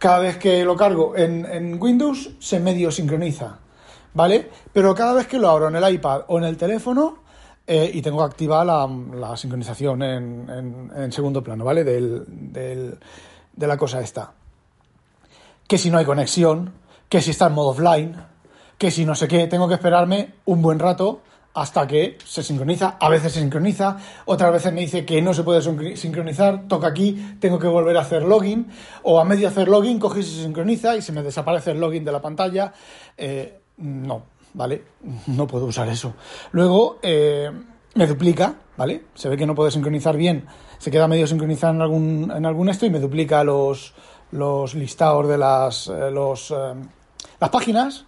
Cada 0.00 0.18
vez 0.18 0.38
que 0.38 0.64
lo 0.64 0.74
cargo 0.76 1.14
en, 1.14 1.76
Windows 1.78 2.30
se 2.38 2.58
medio 2.58 2.90
sincroniza, 2.90 3.58
¿vale? 4.14 4.48
Pero 4.72 4.94
cada 4.94 5.12
vez 5.12 5.26
que 5.26 5.38
lo 5.38 5.50
abro 5.50 5.68
en 5.68 5.76
el 5.76 5.94
iPad 5.94 6.22
o 6.28 6.38
en 6.38 6.44
el 6.44 6.56
teléfono, 6.56 7.18
eh, 7.66 7.90
y 7.92 8.00
tengo 8.00 8.16
que 8.16 8.24
activar 8.24 8.64
la, 8.64 9.36
sincronización 9.36 10.02
en, 10.02 11.12
segundo 11.12 11.44
plano, 11.44 11.66
¿vale? 11.66 11.84
Del, 11.84 12.98
de 13.52 13.66
la 13.66 13.76
cosa 13.76 14.00
esta. 14.00 14.32
Que 15.68 15.76
si 15.76 15.90
no 15.90 15.98
hay 15.98 16.06
conexión, 16.06 16.72
que 17.10 17.20
si 17.20 17.32
está 17.32 17.48
en 17.48 17.52
modo 17.52 17.68
offline, 17.68 18.16
que 18.78 18.90
si 18.90 19.04
no 19.04 19.14
sé 19.14 19.28
qué, 19.28 19.48
tengo 19.48 19.68
que 19.68 19.74
esperarme 19.74 20.32
un 20.46 20.62
buen 20.62 20.78
rato 20.78 21.20
hasta 21.54 21.86
que 21.86 22.18
se 22.24 22.42
sincroniza. 22.42 22.96
A 23.00 23.08
veces 23.08 23.32
se 23.32 23.40
sincroniza, 23.40 23.96
otras 24.24 24.52
veces 24.52 24.72
me 24.72 24.80
dice 24.82 25.04
que 25.04 25.20
no 25.20 25.34
se 25.34 25.42
puede 25.42 25.60
sincronizar, 25.96 26.68
toca 26.68 26.88
aquí, 26.88 27.36
tengo 27.40 27.58
que 27.58 27.66
volver 27.66 27.96
a 27.96 28.00
hacer 28.00 28.22
login, 28.22 28.68
o 29.02 29.20
a 29.20 29.24
medio 29.24 29.48
hacer 29.48 29.68
login, 29.68 29.98
coge 29.98 30.20
y 30.20 30.22
se 30.22 30.42
sincroniza 30.42 30.96
y 30.96 31.02
se 31.02 31.12
me 31.12 31.22
desaparece 31.22 31.72
el 31.72 31.80
login 31.80 32.04
de 32.04 32.12
la 32.12 32.20
pantalla. 32.20 32.72
Eh, 33.16 33.60
no, 33.78 34.22
¿vale? 34.54 34.84
No 35.26 35.46
puedo 35.46 35.66
usar 35.66 35.88
eso. 35.88 36.14
Luego 36.52 36.98
eh, 37.02 37.50
me 37.94 38.06
duplica, 38.06 38.54
¿vale? 38.76 39.04
Se 39.14 39.28
ve 39.28 39.36
que 39.36 39.46
no 39.46 39.54
puede 39.54 39.70
sincronizar 39.70 40.16
bien, 40.16 40.46
se 40.78 40.90
queda 40.90 41.08
medio 41.08 41.26
sincronizado 41.26 41.74
en 41.74 41.82
algún, 41.82 42.32
en 42.34 42.46
algún 42.46 42.68
esto 42.68 42.86
y 42.86 42.90
me 42.90 43.00
duplica 43.00 43.42
los, 43.44 43.94
los 44.30 44.74
listados 44.74 45.28
de 45.28 45.36
las, 45.36 45.88
eh, 45.88 46.10
los, 46.10 46.54
las 47.40 47.50
páginas. 47.50 48.06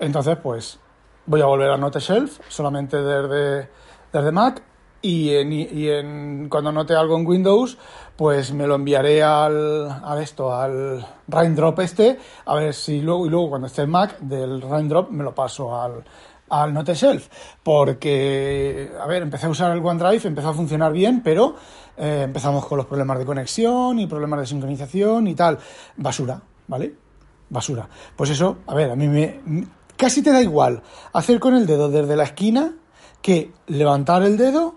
Entonces, 0.00 0.36
pues 0.42 0.80
voy 1.26 1.40
a 1.40 1.46
volver 1.46 1.70
a 1.70 1.76
Note 1.76 2.00
Shelf 2.00 2.40
solamente 2.48 2.96
desde, 3.02 3.68
desde 4.12 4.32
Mac 4.32 4.62
y, 5.02 5.34
en, 5.34 5.52
y 5.52 5.88
en, 5.88 6.48
cuando 6.48 6.70
note 6.70 6.94
algo 6.94 7.18
en 7.18 7.26
Windows, 7.26 7.76
pues 8.16 8.52
me 8.52 8.68
lo 8.68 8.76
enviaré 8.76 9.22
al, 9.22 9.90
a 9.90 10.16
esto, 10.22 10.54
al 10.54 11.04
Raindrop 11.26 11.80
este, 11.80 12.18
a 12.46 12.54
ver 12.54 12.72
si 12.72 13.00
luego, 13.00 13.26
y 13.26 13.30
luego 13.30 13.50
cuando 13.50 13.66
esté 13.66 13.82
en 13.82 13.90
Mac, 13.90 14.18
del 14.20 14.62
Raindrop 14.62 15.10
me 15.10 15.24
lo 15.24 15.34
paso 15.34 15.74
al, 15.74 16.04
al 16.50 16.72
Note 16.72 16.94
Shelf, 16.94 17.28
porque, 17.64 18.92
a 19.00 19.06
ver, 19.06 19.22
empecé 19.22 19.46
a 19.46 19.50
usar 19.50 19.76
el 19.76 19.84
OneDrive, 19.84 20.28
empezó 20.28 20.50
a 20.50 20.54
funcionar 20.54 20.92
bien, 20.92 21.20
pero 21.22 21.56
eh, 21.96 22.22
empezamos 22.24 22.64
con 22.66 22.78
los 22.78 22.86
problemas 22.86 23.18
de 23.18 23.24
conexión 23.24 23.98
y 23.98 24.06
problemas 24.06 24.40
de 24.40 24.46
sincronización 24.46 25.26
y 25.26 25.34
tal. 25.34 25.58
Basura, 25.96 26.40
¿vale? 26.68 26.94
Basura. 27.48 27.88
Pues 28.14 28.30
eso, 28.30 28.58
a 28.66 28.74
ver, 28.74 28.90
a 28.90 28.96
mí 28.96 29.08
me... 29.08 29.40
Casi 30.02 30.20
te 30.20 30.32
da 30.32 30.42
igual 30.42 30.82
hacer 31.12 31.38
con 31.38 31.54
el 31.54 31.64
dedo 31.64 31.88
desde 31.88 32.16
la 32.16 32.24
esquina 32.24 32.74
que 33.22 33.52
levantar 33.68 34.24
el 34.24 34.36
dedo 34.36 34.74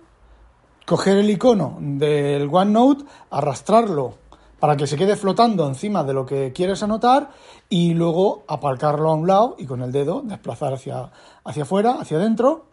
coger 0.85 1.17
el 1.17 1.27
icono 1.31 1.79
del 1.79 2.47
OneNote, 2.51 3.05
arrastrarlo 3.31 4.19
para 4.59 4.77
que 4.77 4.85
se 4.85 4.95
quede 4.95 5.15
flotando 5.15 5.67
encima 5.67 6.03
de 6.03 6.13
lo 6.13 6.27
que 6.27 6.53
quieres 6.53 6.83
anotar 6.83 7.31
y 7.69 7.95
luego 7.95 8.43
aparcarlo 8.47 9.09
a 9.09 9.15
un 9.15 9.25
lado 9.25 9.55
y 9.57 9.65
con 9.65 9.81
el 9.81 9.91
dedo 9.91 10.21
desplazar 10.23 10.73
hacia, 10.73 11.09
hacia 11.43 11.63
afuera, 11.63 11.97
hacia 11.99 12.17
adentro 12.17 12.67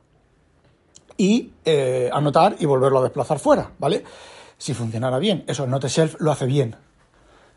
y 1.17 1.53
eh, 1.65 2.11
anotar 2.13 2.57
y 2.59 2.67
volverlo 2.67 2.99
a 2.99 3.05
desplazar 3.05 3.39
fuera, 3.39 3.71
¿vale? 3.79 4.05
Si 4.59 4.75
funcionara 4.75 5.19
bien. 5.19 5.43
Eso 5.47 5.65
el 5.65 5.71
Note 5.71 5.89
Shelf 5.89 6.17
lo 6.21 6.31
hace 6.31 6.45
bien. 6.45 6.77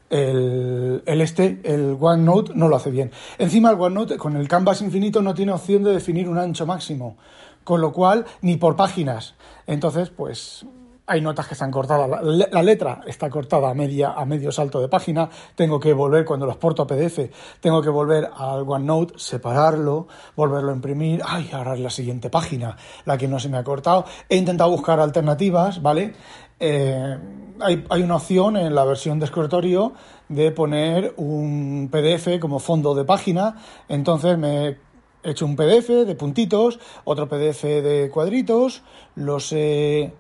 El, 0.10 1.02
este, 1.06 1.60
el 1.64 1.98
OneNote, 2.00 2.54
no 2.56 2.68
lo 2.68 2.76
hace 2.76 2.92
bien. 2.92 3.12
Encima 3.38 3.72
el 3.72 3.80
OneNote 3.80 4.18
con 4.18 4.36
el 4.36 4.48
canvas 4.48 4.82
infinito 4.82 5.22
no 5.22 5.34
tiene 5.34 5.52
opción 5.52 5.84
de 5.84 5.94
definir 5.94 6.30
un 6.30 6.38
ancho 6.38 6.66
máximo 6.66 7.18
con 7.66 7.82
lo 7.82 7.92
cual 7.92 8.26
ni 8.42 8.56
por 8.56 8.78
páginas. 8.78 9.34
Entonces, 9.68 10.10
pues 10.12 10.66
hay 11.08 11.22
notas 11.22 11.48
que 11.48 11.54
están 11.54 11.70
cortadas, 11.70 12.10
la, 12.24 12.64
letra 12.64 13.02
está 13.06 13.30
cortada 13.30 13.70
a, 13.70 13.74
media, 13.74 14.14
a 14.14 14.26
medio 14.26 14.52
salto 14.52 14.82
de 14.82 14.88
página, 14.88 15.30
tengo 15.54 15.80
que 15.80 15.94
volver 15.94 16.26
cuando 16.26 16.46
lo 16.46 16.52
exporto 16.52 16.82
a 16.82 16.88
PDF, 16.88 17.30
tengo 17.60 17.82
que 17.82 17.90
volver 17.90 18.30
al 18.36 18.62
OneNote, 18.68 19.14
separarlo, 19.18 20.08
volverlo 20.36 20.72
a 20.72 20.76
imprimir, 20.76 21.22
ay, 21.24 21.50
ahora 21.54 21.76
es 21.76 21.80
la 21.80 21.92
siguiente 21.92 22.30
página, 22.30 22.76
la 23.06 23.18
que 23.18 23.28
no 23.28 23.40
se 23.40 23.50
me 23.50 23.58
ha 23.58 23.64
cortado. 23.64 24.06
He 24.30 24.38
intentado 24.38 24.72
buscar 24.72 25.00
alternativas, 25.00 25.82
¿vale? 25.82 26.14
Eh, 26.60 27.18
hay, 27.60 27.86
hay, 27.90 28.04
una 28.04 28.16
opción 28.16 28.58
en 28.58 28.74
la 28.76 28.86
versión 28.86 29.20
de 29.20 29.26
escritorio 29.26 29.94
de 30.30 30.52
poner 30.52 31.14
un 31.18 31.90
PDF 31.92 32.40
como 32.40 32.60
fondo 32.60 32.96
de 32.96 33.04
página, 33.04 33.56
entonces 33.90 34.38
me 34.38 34.68
he 34.68 34.78
hecho 35.24 35.46
un 35.46 35.56
PDF 35.56 35.90
de 36.06 36.16
puntitos, 36.16 36.80
otro 37.04 37.28
PDF 37.28 37.64
de 37.64 38.10
cuadritos, 38.14 38.84
los 39.16 39.52
he... 39.52 40.14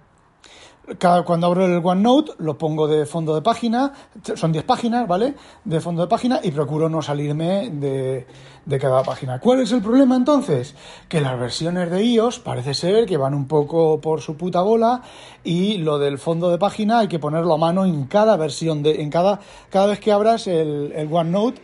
Cada, 1.00 1.24
cuando 1.24 1.48
abro 1.48 1.66
el 1.66 1.82
OneNote 1.84 2.34
lo 2.38 2.58
pongo 2.58 2.88
de 2.88 3.06
fondo 3.06 3.34
de 3.34 3.42
página, 3.42 3.94
son 4.36 4.52
10 4.52 4.66
páginas, 4.66 5.08
¿vale? 5.08 5.34
De 5.64 5.82
fondo 5.82 6.04
de 6.04 6.08
página 6.08 6.40
y 6.44 6.52
procuro 6.52 6.90
no 6.90 7.02
salirme 7.02 7.70
de, 7.72 8.28
de, 8.66 8.80
cada 8.80 9.02
página. 9.04 9.40
¿Cuál 9.40 9.62
es 9.62 9.72
el 9.72 9.82
problema 9.82 10.16
entonces? 10.16 10.76
Que 11.10 11.22
las 11.22 11.40
versiones 11.40 11.90
de 11.90 12.04
iOS 12.04 12.40
parece 12.40 12.74
ser 12.74 13.06
que 13.06 13.18
van 13.18 13.34
un 13.34 13.48
poco 13.48 14.00
por 14.00 14.22
su 14.22 14.38
puta 14.38 14.62
bola 14.62 15.02
y 15.44 15.80
lo 15.80 15.98
del 15.98 16.20
fondo 16.20 16.50
de 16.52 16.58
página 16.60 17.00
hay 17.00 17.08
que 17.08 17.18
ponerlo 17.18 17.56
a 17.56 17.58
mano 17.58 17.86
en 17.86 18.06
cada 18.06 18.38
versión, 18.38 18.84
de, 18.84 19.02
en 19.02 19.10
cada, 19.10 19.40
cada 19.72 19.88
vez 19.88 20.00
que 20.00 20.12
abras 20.12 20.46
el, 20.46 20.92
el 20.96 21.12
OneNote 21.12 21.62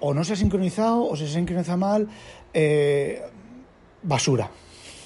o 0.00 0.14
no 0.14 0.24
se 0.24 0.34
ha 0.34 0.36
sincronizado 0.36 1.04
o 1.04 1.16
se 1.16 1.26
sincroniza 1.26 1.76
mal 1.76 2.08
eh, 2.52 3.22
basura, 4.02 4.50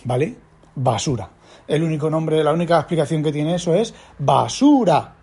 ¿vale? 0.04 0.36
Basura. 0.74 1.30
El 1.72 1.82
único 1.82 2.10
nombre, 2.10 2.44
la 2.44 2.52
única 2.52 2.76
explicación 2.78 3.22
que 3.22 3.32
tiene 3.32 3.54
eso 3.54 3.74
es 3.74 3.94
basura. 4.18 5.14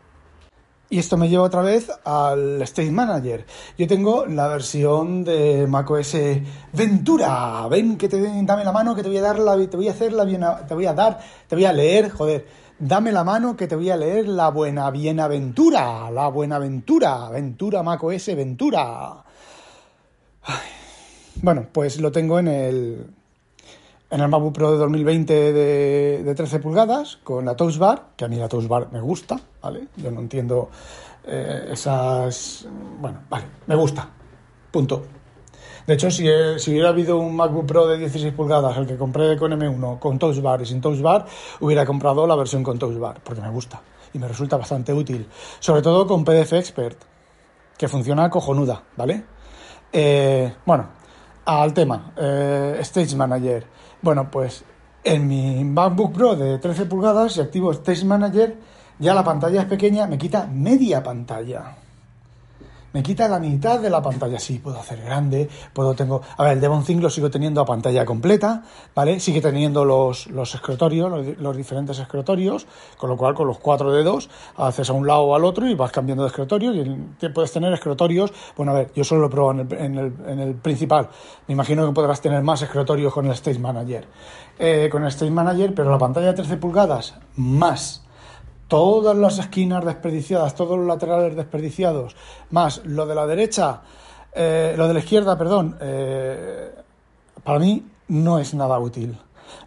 Y 0.90 0.98
esto 0.98 1.18
me 1.18 1.30
lleva 1.30 1.44
otra 1.44 1.62
vez 1.62 1.92
al 2.04 2.60
State 2.64 2.90
Manager. 2.90 3.46
Yo 3.78 3.88
tengo 3.88 4.26
la 4.26 4.48
versión 4.48 5.24
de 5.24 5.68
macOS 5.68 6.18
Ventura. 6.74 7.68
Ven 7.70 7.96
que 7.96 8.10
te 8.10 8.20
dame 8.44 8.66
la 8.66 8.72
mano 8.72 8.96
que 8.96 9.04
te 9.04 9.10
voy 9.10 9.20
a 9.20 9.22
dar 9.22 9.38
la 9.38 9.56
te 9.68 9.78
voy 9.78 9.88
a 9.88 9.92
hacer 9.92 10.14
la 10.14 10.26
te 10.66 10.74
voy 10.74 10.88
a 10.88 10.94
dar, 10.94 11.20
te 11.48 11.56
voy 11.56 11.66
a 11.66 11.74
leer, 11.74 12.10
joder. 12.10 12.48
Dame 12.80 13.12
la 13.12 13.24
mano 13.24 13.56
que 13.56 13.68
te 13.68 13.76
voy 13.76 13.92
a 13.92 13.98
leer 13.98 14.28
la 14.28 14.50
buena 14.50 14.90
bienaventura, 14.90 16.10
la 16.10 16.28
buenaventura, 16.30 17.30
Ventura 17.30 17.84
macOS 17.84 18.26
Ventura. 18.36 19.24
Bueno, 21.42 21.68
pues 21.72 22.02
lo 22.02 22.12
tengo 22.12 22.40
en 22.40 22.48
el 22.48 23.19
en 24.10 24.22
el 24.22 24.28
MacBook 24.28 24.54
Pro 24.54 24.72
de 24.72 24.78
2020 24.78 25.54
de, 25.54 26.24
de 26.24 26.36
13 26.36 26.60
pulgadas 26.60 27.18
con 27.24 27.46
la 27.46 27.56
Touch 27.56 27.78
Bar, 27.78 28.10
que 28.16 28.26
a 28.26 28.28
mí 28.28 28.38
la 28.38 28.48
Touch 28.48 28.68
Bar 28.68 28.90
me 28.92 29.02
gusta, 29.02 29.40
¿vale? 29.62 29.88
Yo 29.98 30.12
no 30.12 30.20
entiendo 30.20 30.70
eh, 31.26 31.70
esas... 31.72 32.68
Bueno, 33.00 33.22
vale, 33.30 33.46
me 33.68 33.76
gusta. 33.76 34.10
Punto. 34.72 35.04
De 35.86 35.94
hecho, 35.94 36.12
si, 36.12 36.28
si, 36.58 36.72
hubiera 36.72 36.90
habido 36.90 37.18
un 37.18 37.36
MacBook 37.36 37.66
Pro 37.66 37.88
de 37.88 37.98
16 37.98 38.34
pulgadas, 38.34 38.78
el 38.78 38.86
que 38.86 38.98
compré 38.98 39.38
con 39.38 39.52
M1, 39.52 40.00
con 40.00 40.20
Touch 40.20 40.42
Bar 40.42 40.62
y 40.62 40.66
sin 40.66 40.82
Touch 40.82 41.02
Bar, 41.02 41.26
hubiera 41.62 41.86
comprado 41.86 42.28
la 42.28 42.36
versión 42.36 42.64
con 42.64 42.78
Touch 42.78 42.98
Bar, 42.98 43.22
porque 43.24 43.42
me 43.42 43.50
gusta 43.50 43.82
y 44.14 44.20
me 44.20 44.28
resulta 44.28 44.58
bastante 44.58 44.94
útil. 44.94 45.28
Sobre 45.60 45.82
todo 45.82 46.06
con 46.08 46.24
PDF 46.24 46.54
Expert, 46.54 46.98
que 47.78 47.88
funciona 47.88 48.30
cojonuda, 48.30 48.84
¿vale? 48.98 49.24
Eh, 49.92 50.54
bueno, 50.66 50.88
al 51.46 51.74
tema, 51.74 52.14
eh, 52.18 52.78
Stage 52.82 53.16
Manager. 53.16 53.79
Bueno, 54.02 54.32
pues 54.32 54.64
en 55.04 55.28
mi 55.28 55.64
MacBook 55.66 56.14
Pro 56.14 56.36
de 56.36 56.58
13 56.58 56.86
pulgadas, 56.86 57.34
si 57.34 57.42
activo 57.42 57.72
Stage 57.72 58.06
Manager, 58.06 58.58
ya 59.00 59.14
la 59.14 59.24
pantalla 59.24 59.62
es 59.62 59.68
pequeña, 59.68 60.08
me 60.08 60.18
quita 60.18 60.48
media 60.48 61.04
pantalla 61.04 61.76
me 62.94 63.04
quita 63.04 63.28
la 63.28 63.40
mitad 63.40 63.80
de 63.80 63.90
la 63.90 64.02
pantalla. 64.02 64.40
Sí, 64.40 64.60
puedo 64.60 64.80
hacer 64.80 65.02
grande, 65.02 65.50
puedo 65.74 65.94
tengo... 65.94 66.22
A 66.38 66.44
ver, 66.44 66.54
el 66.54 66.62
Devon 66.62 66.84
Think 66.84 67.02
lo 67.02 67.10
sigo 67.10 67.30
teniendo 67.30 67.62
a 67.62 67.66
pantalla 67.66 68.06
completa, 68.06 68.64
¿vale? 68.96 69.20
Sigue 69.20 69.42
teniendo 69.42 69.86
los, 69.86 70.28
los 70.28 70.56
escritorios, 70.56 71.38
los, 71.38 71.58
diferentes 71.58 72.00
escritorios, 72.00 72.66
con 72.98 73.10
lo 73.10 73.18
cual 73.18 73.34
con 73.34 73.48
los 73.48 73.60
cuatro 73.60 73.92
dedos 73.92 74.30
haces 74.58 74.90
a 74.90 74.94
un 74.94 75.06
lado 75.06 75.22
o 75.22 75.36
al 75.36 75.46
otro 75.46 75.68
y 75.68 75.76
vas 75.76 75.92
cambiando 75.92 76.24
de 76.24 76.30
escritorio 76.30 76.74
y 76.74 77.30
puedes 77.30 77.52
tener 77.52 77.72
escritorios... 77.74 78.32
Bueno, 78.56 78.72
a 78.72 78.76
ver, 78.76 78.92
yo 78.94 79.04
solo 79.04 79.22
lo 79.22 79.30
pruebo 79.30 79.52
en 79.52 79.60
el, 79.60 79.74
en 79.74 79.98
el, 79.98 80.14
en 80.28 80.40
el 80.40 80.56
principal. 80.56 81.10
Me 81.48 81.54
imagino 81.54 81.86
que 81.86 81.94
podrás 81.94 82.22
tener 82.22 82.42
más 82.42 82.62
escritorios 82.62 83.14
con 83.14 83.26
el 83.26 83.34
Stage 83.34 83.60
Manager. 83.60 84.08
Eh, 84.58 84.90
con 84.92 85.04
el 85.04 85.10
Stage 85.10 85.32
Manager, 85.32 85.74
pero 85.74 85.90
la 85.90 85.98
pantalla 85.98 86.28
de 86.28 86.34
13 86.34 86.58
pulgadas 86.58 87.16
más 87.36 88.04
todas 88.70 89.18
las 89.18 89.40
esquinas 89.40 89.84
desperdiciadas, 89.84 90.56
todos 90.56 90.78
los 90.78 90.88
laterales 90.88 91.36
desperdiciados, 91.36 92.16
más 92.52 92.82
lo 92.86 93.06
de 93.06 93.16
la 93.16 93.26
derecha, 93.26 93.82
eh, 94.32 94.76
lo 94.78 94.88
de 94.88 94.94
la 94.94 95.00
izquierda, 95.00 95.38
perdón, 95.38 95.76
eh, 95.82 96.72
para 97.44 97.60
mí 97.60 97.84
no 98.08 98.40
es 98.40 98.54
nada 98.54 98.80
útil. 98.80 99.18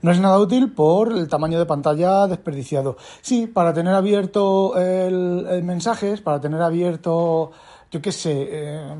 No 0.01 0.13
es 0.13 0.21
nada 0.21 0.39
útil 0.39 0.73
por 0.73 1.11
el 1.13 1.29
tamaño 1.29 1.59
de 1.59 1.67
pantalla 1.67 2.29
desperdiciado. 2.29 2.97
Sí, 3.21 3.49
para 3.49 3.75
tener 3.75 3.93
abierto 3.93 4.79
el, 4.79 5.63
mensajes, 5.65 6.21
para 6.21 6.41
tener 6.41 6.63
abierto, 6.63 7.51
yo 7.91 8.01
qué 8.01 8.13
sé, 8.13 8.49
eh, 8.51 8.95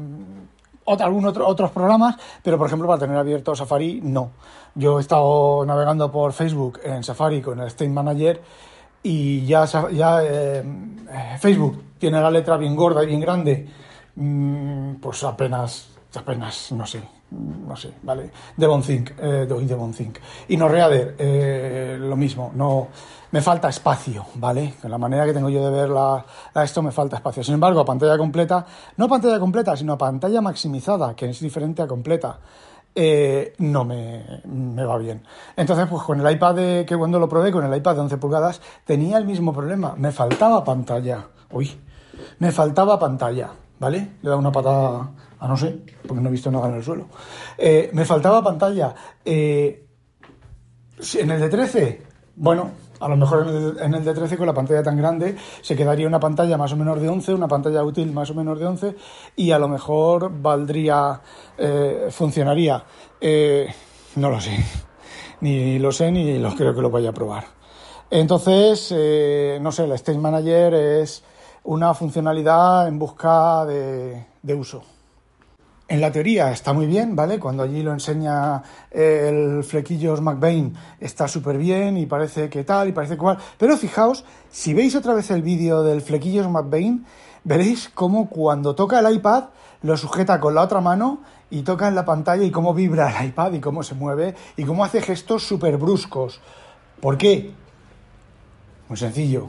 algún 0.85 1.25
otros 1.27 1.71
programas, 1.71 2.17
pero 2.43 2.59
por 2.59 2.67
ejemplo 2.67 2.89
para 2.89 2.99
tener 2.99 3.17
abierto 3.17 3.55
Safari, 3.55 4.01
no. 4.03 4.31
Yo 4.75 4.99
he 4.99 5.03
estado 5.03 5.65
navegando 5.65 6.11
por 6.11 6.33
Facebook 6.33 6.81
en 6.83 7.05
Safari 7.05 7.41
con 7.41 7.61
el 7.61 7.69
State 7.69 7.91
Manager 7.91 8.41
y 9.03 9.45
ya, 9.47 9.65
ya 9.91 10.23
eh, 10.23 10.65
Facebook 11.39 11.83
tiene 11.99 12.21
la 12.21 12.31
letra 12.31 12.57
bien 12.57 12.75
gorda 12.75 13.03
y 13.03 13.07
bien 13.07 13.21
grande, 13.21 13.69
mm, 14.17 14.95
pues 14.95 15.25
apenas, 15.25 15.89
apenas, 16.15 16.73
no 16.73 16.87
sé, 16.87 17.03
no 17.31 17.77
sé, 17.77 17.93
¿vale? 18.03 18.31
Devonthink, 18.57 19.11
eh, 19.19 19.47
Devonthink. 19.49 20.19
Y 20.49 20.57
no 20.57 20.69
Reader, 20.69 21.17
eh, 21.19 21.97
lo 21.99 22.17
mismo, 22.17 22.53
no, 22.55 22.89
me 23.33 23.41
falta 23.41 23.69
espacio, 23.69 24.27
¿vale? 24.35 24.75
Con 24.81 24.91
la 24.91 24.99
manera 24.99 25.25
que 25.25 25.33
tengo 25.33 25.49
yo 25.49 25.65
de 25.65 25.71
ver 25.71 25.89
la, 25.89 26.25
esto 26.63 26.83
me 26.83 26.93
falta 26.93 27.17
espacio. 27.17 27.43
Sin 27.43 27.55
embargo, 27.55 27.81
a 27.81 27.85
pantalla 27.85 28.19
completa, 28.19 28.65
no 28.99 29.09
pantalla 29.09 29.39
completa, 29.41 29.77
sino 29.77 29.97
pantalla 29.97 30.41
maximizada, 30.41 31.17
que 31.17 31.31
es 31.31 31.41
diferente 31.41 31.83
a 31.83 31.87
completa. 31.87 32.39
Eh, 32.95 33.55
no 33.59 33.85
me, 33.85 34.85
va 34.85 34.99
bien. 34.99 35.23
Entonces, 35.57 35.87
pues 35.89 36.03
con 36.03 36.21
el 36.21 36.31
iPad 36.31 36.85
que 36.85 36.97
cuando 36.97 37.19
lo 37.19 37.29
probé, 37.29 37.51
con 37.51 37.65
el 37.65 37.77
iPad 37.77 37.95
de 37.95 38.01
11 38.03 38.17
pulgadas, 38.19 38.61
tenía 38.85 39.19
el 39.19 39.25
mismo 39.25 39.53
problema. 39.53 39.95
Me 39.97 40.13
faltaba 40.13 40.63
pantalla. 40.63 41.27
Uy, 41.51 41.71
me 42.39 42.53
faltaba 42.53 42.99
pantalla, 42.99 43.51
¿vale? 43.79 44.13
Le 44.21 44.29
dado 44.29 44.39
una 44.39 44.53
patada 44.53 45.11
a 45.39 45.49
no 45.49 45.57
sé, 45.57 45.83
porque 46.07 46.23
no 46.23 46.29
he 46.29 46.33
visto 46.33 46.51
nada 46.51 46.69
en 46.69 46.75
el 46.75 46.85
suelo. 46.85 47.07
Eh, 47.59 47.91
me 47.93 48.05
faltaba 48.05 48.43
pantalla. 48.43 48.95
Eh, 49.25 49.87
en 51.19 51.31
el 51.31 51.41
de 51.41 51.49
13, 51.49 52.03
bueno, 52.37 52.71
a 53.03 53.09
lo 53.09 53.17
mejor 53.17 53.77
en 53.81 53.95
el, 53.95 54.05
de 54.05 54.15
13 54.15 54.37
con 54.37 54.47
la 54.47 54.55
pantalla 54.55 54.83
tan 54.83 54.97
grande 54.97 55.37
se 55.61 55.75
quedaría 55.75 56.07
una 56.07 56.21
pantalla 56.21 56.57
más 56.57 56.73
o 56.73 56.77
menos 56.77 57.01
de 57.01 57.09
11, 57.09 57.35
una 57.35 57.49
pantalla 57.49 57.83
útil 57.83 58.13
más 58.13 58.31
o 58.31 58.35
menos 58.35 58.59
de 58.59 58.67
11 58.67 58.97
y 59.37 59.51
a 59.51 59.59
lo 59.59 59.69
mejor 59.69 60.31
valdría, 60.41 61.21
eh, 61.59 62.09
funcionaría. 62.11 62.85
Eh, 63.21 63.67
no 64.17 64.31
lo 64.31 64.41
sé, 64.41 64.57
ni 65.41 65.79
lo 65.79 65.91
sé 65.91 66.13
ni 66.13 66.39
lo 66.39 66.55
creo 66.55 66.75
que 66.75 66.81
lo 66.81 66.91
vaya 66.91 67.11
a 67.11 67.15
probar. 67.15 67.45
Entonces, 68.11 68.95
eh, 68.97 69.59
no 69.61 69.73
sé, 69.73 69.85
el 69.85 69.93
Stage 69.93 70.19
Manager 70.19 70.75
es 70.75 71.25
una 71.65 71.95
funcionalidad 71.95 72.87
en 72.87 72.99
busca 72.99 73.65
de 73.65 74.55
uso 74.55 74.83
en 75.93 76.01
la 76.01 76.11
teoría 76.11 76.51
está 76.51 76.73
muy 76.73 76.87
bien, 76.87 77.15
¿vale? 77.15 77.39
Cuando 77.39 77.63
allí 77.63 77.83
lo 77.83 77.93
enseña 77.93 78.63
el 78.91 79.63
flequillos 79.63 80.23
McBain 80.23 80.75
está 80.99 81.29
súper 81.29 81.59
bien 81.59 81.99
y 81.99 82.07
parece 82.07 82.49
que 82.49 82.65
tal 82.65 82.89
y 82.89 82.93
parece 82.93 83.19
cual. 83.19 83.37
Pero 83.59 83.77
fijaos, 83.77 84.25
si 84.51 84.73
veis 84.73 84.97
otra 84.97 85.13
vez 85.13 85.31
el 85.31 85.43
vídeo 85.43 85.83
del 85.83 86.01
flequillos 86.01 86.49
McBain, 86.49 87.05
veréis 87.45 87.91
cómo 87.93 88.31
cuando 88.31 88.75
toca 88.75 89.01
el 89.01 89.15
iPad 89.17 89.51
lo 89.83 89.95
sujeta 89.99 90.41
con 90.41 90.55
la 90.55 90.63
otra 90.63 90.81
mano 90.81 91.21
y 91.51 91.61
toca 91.61 91.89
en 91.89 91.95
la 91.95 92.07
pantalla 92.07 92.43
y 92.43 92.51
cómo 92.51 92.73
vibra 92.73 93.21
el 93.21 93.29
iPad 93.29 93.53
y 93.53 93.61
cómo 93.61 93.83
se 93.83 93.95
mueve 93.95 94.35
y 94.57 94.65
cómo 94.65 94.87
hace 94.87 95.03
gestos 95.03 95.47
súper 95.47 95.77
bruscos. 95.77 96.41
¿Por 97.03 97.19
qué? 97.19 97.53
Muy 98.89 98.97
sencillo. 98.97 99.49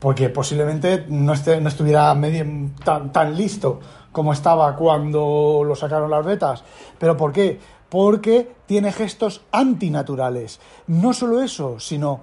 Porque 0.00 0.28
posiblemente 0.28 1.06
no, 1.08 1.34
esté, 1.34 1.60
no 1.60 1.68
estuviera 1.68 2.12
medio, 2.14 2.44
tan 2.84 3.36
listo 3.36 3.78
como 4.12 4.32
estaba 4.32 4.74
cuando 4.76 5.62
lo 5.64 5.74
sacaron 5.74 6.10
las 6.10 6.24
betas. 6.24 6.64
¿Pero 6.98 7.16
por 7.16 7.32
qué? 7.32 7.60
Porque 7.88 8.54
tiene 8.66 8.92
gestos 8.92 9.42
antinaturales. 9.52 10.60
No 10.86 11.12
solo 11.12 11.42
eso, 11.42 11.80
sino 11.80 12.20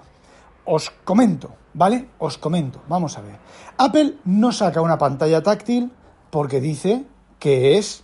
os 0.66 0.90
comento, 1.04 1.52
¿vale? 1.74 2.10
Os 2.20 2.38
comento, 2.38 2.82
vamos 2.88 3.18
a 3.18 3.22
ver. 3.22 3.38
Apple 3.78 4.16
no 4.26 4.52
saca 4.52 4.82
una 4.82 4.98
pantalla 4.98 5.42
táctil 5.42 5.92
porque 6.30 6.60
dice 6.60 7.04
que 7.40 7.78
es 7.78 8.04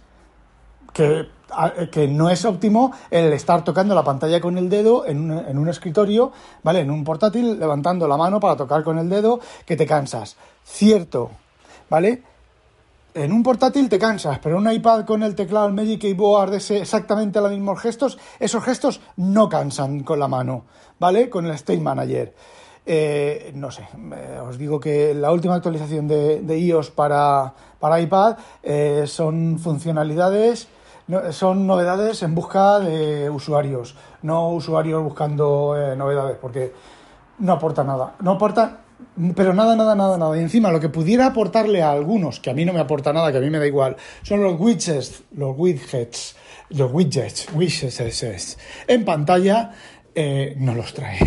que, 0.93 2.07
no 2.09 2.29
es 2.29 2.45
óptimo 2.45 2.91
el 3.09 3.33
estar 3.33 3.63
tocando 3.63 3.95
la 3.95 4.03
pantalla 4.03 4.41
con 4.41 4.57
el 4.57 4.69
dedo 4.69 5.05
en 5.05 5.57
un 5.57 5.69
escritorio, 5.69 6.31
¿vale? 6.63 6.81
En 6.81 6.91
un 6.91 7.03
portátil, 7.03 7.59
levantando 7.59 8.07
la 8.07 8.17
mano 8.17 8.39
para 8.39 8.55
tocar 8.55 8.83
con 8.83 8.97
el 8.97 9.09
dedo, 9.09 9.39
que 9.65 9.75
te 9.75 9.85
cansas. 9.85 10.35
Cierto, 10.63 11.31
¿vale? 11.89 12.23
En 13.13 13.31
un 13.31 13.43
portátil 13.43 13.89
te 13.89 13.99
cansas, 13.99 14.39
pero 14.39 14.57
en 14.57 14.67
un 14.67 14.73
iPad 14.73 15.05
con 15.05 15.23
el 15.23 15.35
teclado, 15.35 15.67
el 15.67 15.73
Magic 15.73 16.01
Keyboard, 16.01 16.53
exactamente 16.53 17.41
los 17.41 17.51
mismos 17.51 17.79
gestos, 17.79 18.17
esos 18.39 18.63
gestos 18.63 19.01
no 19.17 19.49
cansan 19.49 20.03
con 20.03 20.19
la 20.19 20.27
mano, 20.27 20.65
¿vale? 20.99 21.29
Con 21.29 21.45
el 21.45 21.51
State 21.51 21.79
Manager. 21.79 22.33
Eh, 22.85 23.51
no 23.55 23.69
sé, 23.69 23.87
eh, 24.15 24.39
os 24.39 24.57
digo 24.57 24.79
que 24.79 25.13
la 25.13 25.31
última 25.31 25.55
actualización 25.55 26.07
de, 26.07 26.59
iOS 26.59 26.89
para, 26.91 27.53
para 27.79 27.99
iPad 27.99 28.37
eh, 28.63 29.03
son 29.05 29.59
funcionalidades, 29.59 30.67
son 31.31 31.67
novedades 31.67 32.23
en 32.23 32.33
busca 32.33 32.79
de 32.79 33.29
usuarios, 33.29 33.95
no 34.21 34.49
usuarios 34.49 35.03
buscando 35.03 35.75
novedades, 35.97 36.37
porque 36.37 36.73
no 37.39 37.53
aporta 37.53 37.83
nada. 37.83 38.15
No 38.21 38.31
aporta 38.31 38.80
pero 39.35 39.53
nada, 39.53 39.75
nada, 39.75 39.95
nada, 39.95 40.17
nada. 40.17 40.37
Y 40.37 40.41
encima 40.41 40.71
lo 40.71 40.79
que 40.79 40.89
pudiera 40.89 41.27
aportarle 41.27 41.81
a 41.81 41.91
algunos, 41.91 42.39
que 42.39 42.49
a 42.49 42.53
mí 42.53 42.65
no 42.65 42.73
me 42.73 42.79
aporta 42.79 43.13
nada, 43.13 43.31
que 43.31 43.37
a 43.37 43.41
mí 43.41 43.49
me 43.49 43.59
da 43.59 43.67
igual, 43.67 43.97
son 44.23 44.43
los 44.43 44.59
widgets, 44.59 45.23
los 45.35 45.55
widgets, 45.57 46.35
los 46.69 46.91
widgets, 46.91 47.47
widgets 47.53 48.57
en 48.87 49.05
pantalla, 49.05 49.71
eh, 50.15 50.55
no 50.57 50.75
los 50.75 50.93
trae. 50.93 51.19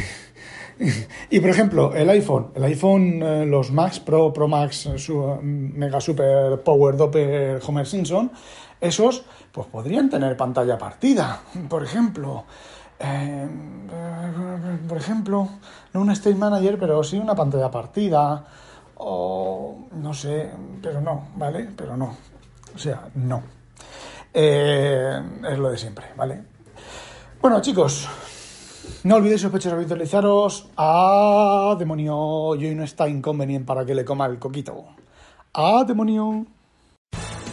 y 1.30 1.40
por 1.40 1.50
ejemplo, 1.50 1.94
el 1.94 2.08
iPhone, 2.10 2.50
el 2.54 2.64
iPhone, 2.64 3.22
eh, 3.22 3.46
los 3.46 3.70
Max 3.70 4.00
Pro, 4.00 4.32
Pro 4.32 4.48
Max, 4.48 4.88
su, 4.96 5.38
Mega 5.42 6.00
Super 6.00 6.62
Power 6.62 6.96
Doppler 6.96 7.60
Homer 7.66 7.86
Simpson, 7.86 8.30
esos 8.80 9.24
pues 9.52 9.66
podrían 9.68 10.10
tener 10.10 10.36
pantalla 10.36 10.78
partida, 10.78 11.42
por 11.68 11.84
ejemplo. 11.84 12.44
Eh, 13.04 13.48
por 14.88 14.96
ejemplo, 14.96 15.48
no 15.92 16.00
un 16.00 16.10
state 16.10 16.36
manager, 16.36 16.78
pero 16.78 17.04
sí 17.04 17.18
una 17.18 17.34
pantalla 17.34 17.70
partida, 17.70 18.44
o 18.96 19.76
no 19.92 20.14
sé, 20.14 20.50
pero 20.82 21.00
no, 21.00 21.28
¿vale? 21.36 21.68
Pero 21.76 21.96
no. 21.96 22.16
O 22.74 22.78
sea, 22.78 23.08
no. 23.14 23.42
Eh, 24.32 25.22
es 25.48 25.58
lo 25.58 25.70
de 25.70 25.78
siempre, 25.78 26.06
¿vale? 26.16 26.44
Bueno, 27.40 27.60
chicos, 27.60 28.08
no 29.04 29.16
olvidéis 29.16 29.42
sospechosos 29.42 29.78
visualizaros 29.78 30.70
a 30.76 31.76
demonio. 31.78 32.54
Y 32.56 32.66
hoy 32.66 32.74
no 32.74 32.84
está 32.84 33.08
inconveniente 33.08 33.66
para 33.66 33.84
que 33.84 33.94
le 33.94 34.04
coma 34.04 34.26
el 34.26 34.38
coquito. 34.38 34.84
A 35.52 35.84
demonio. 35.84 36.46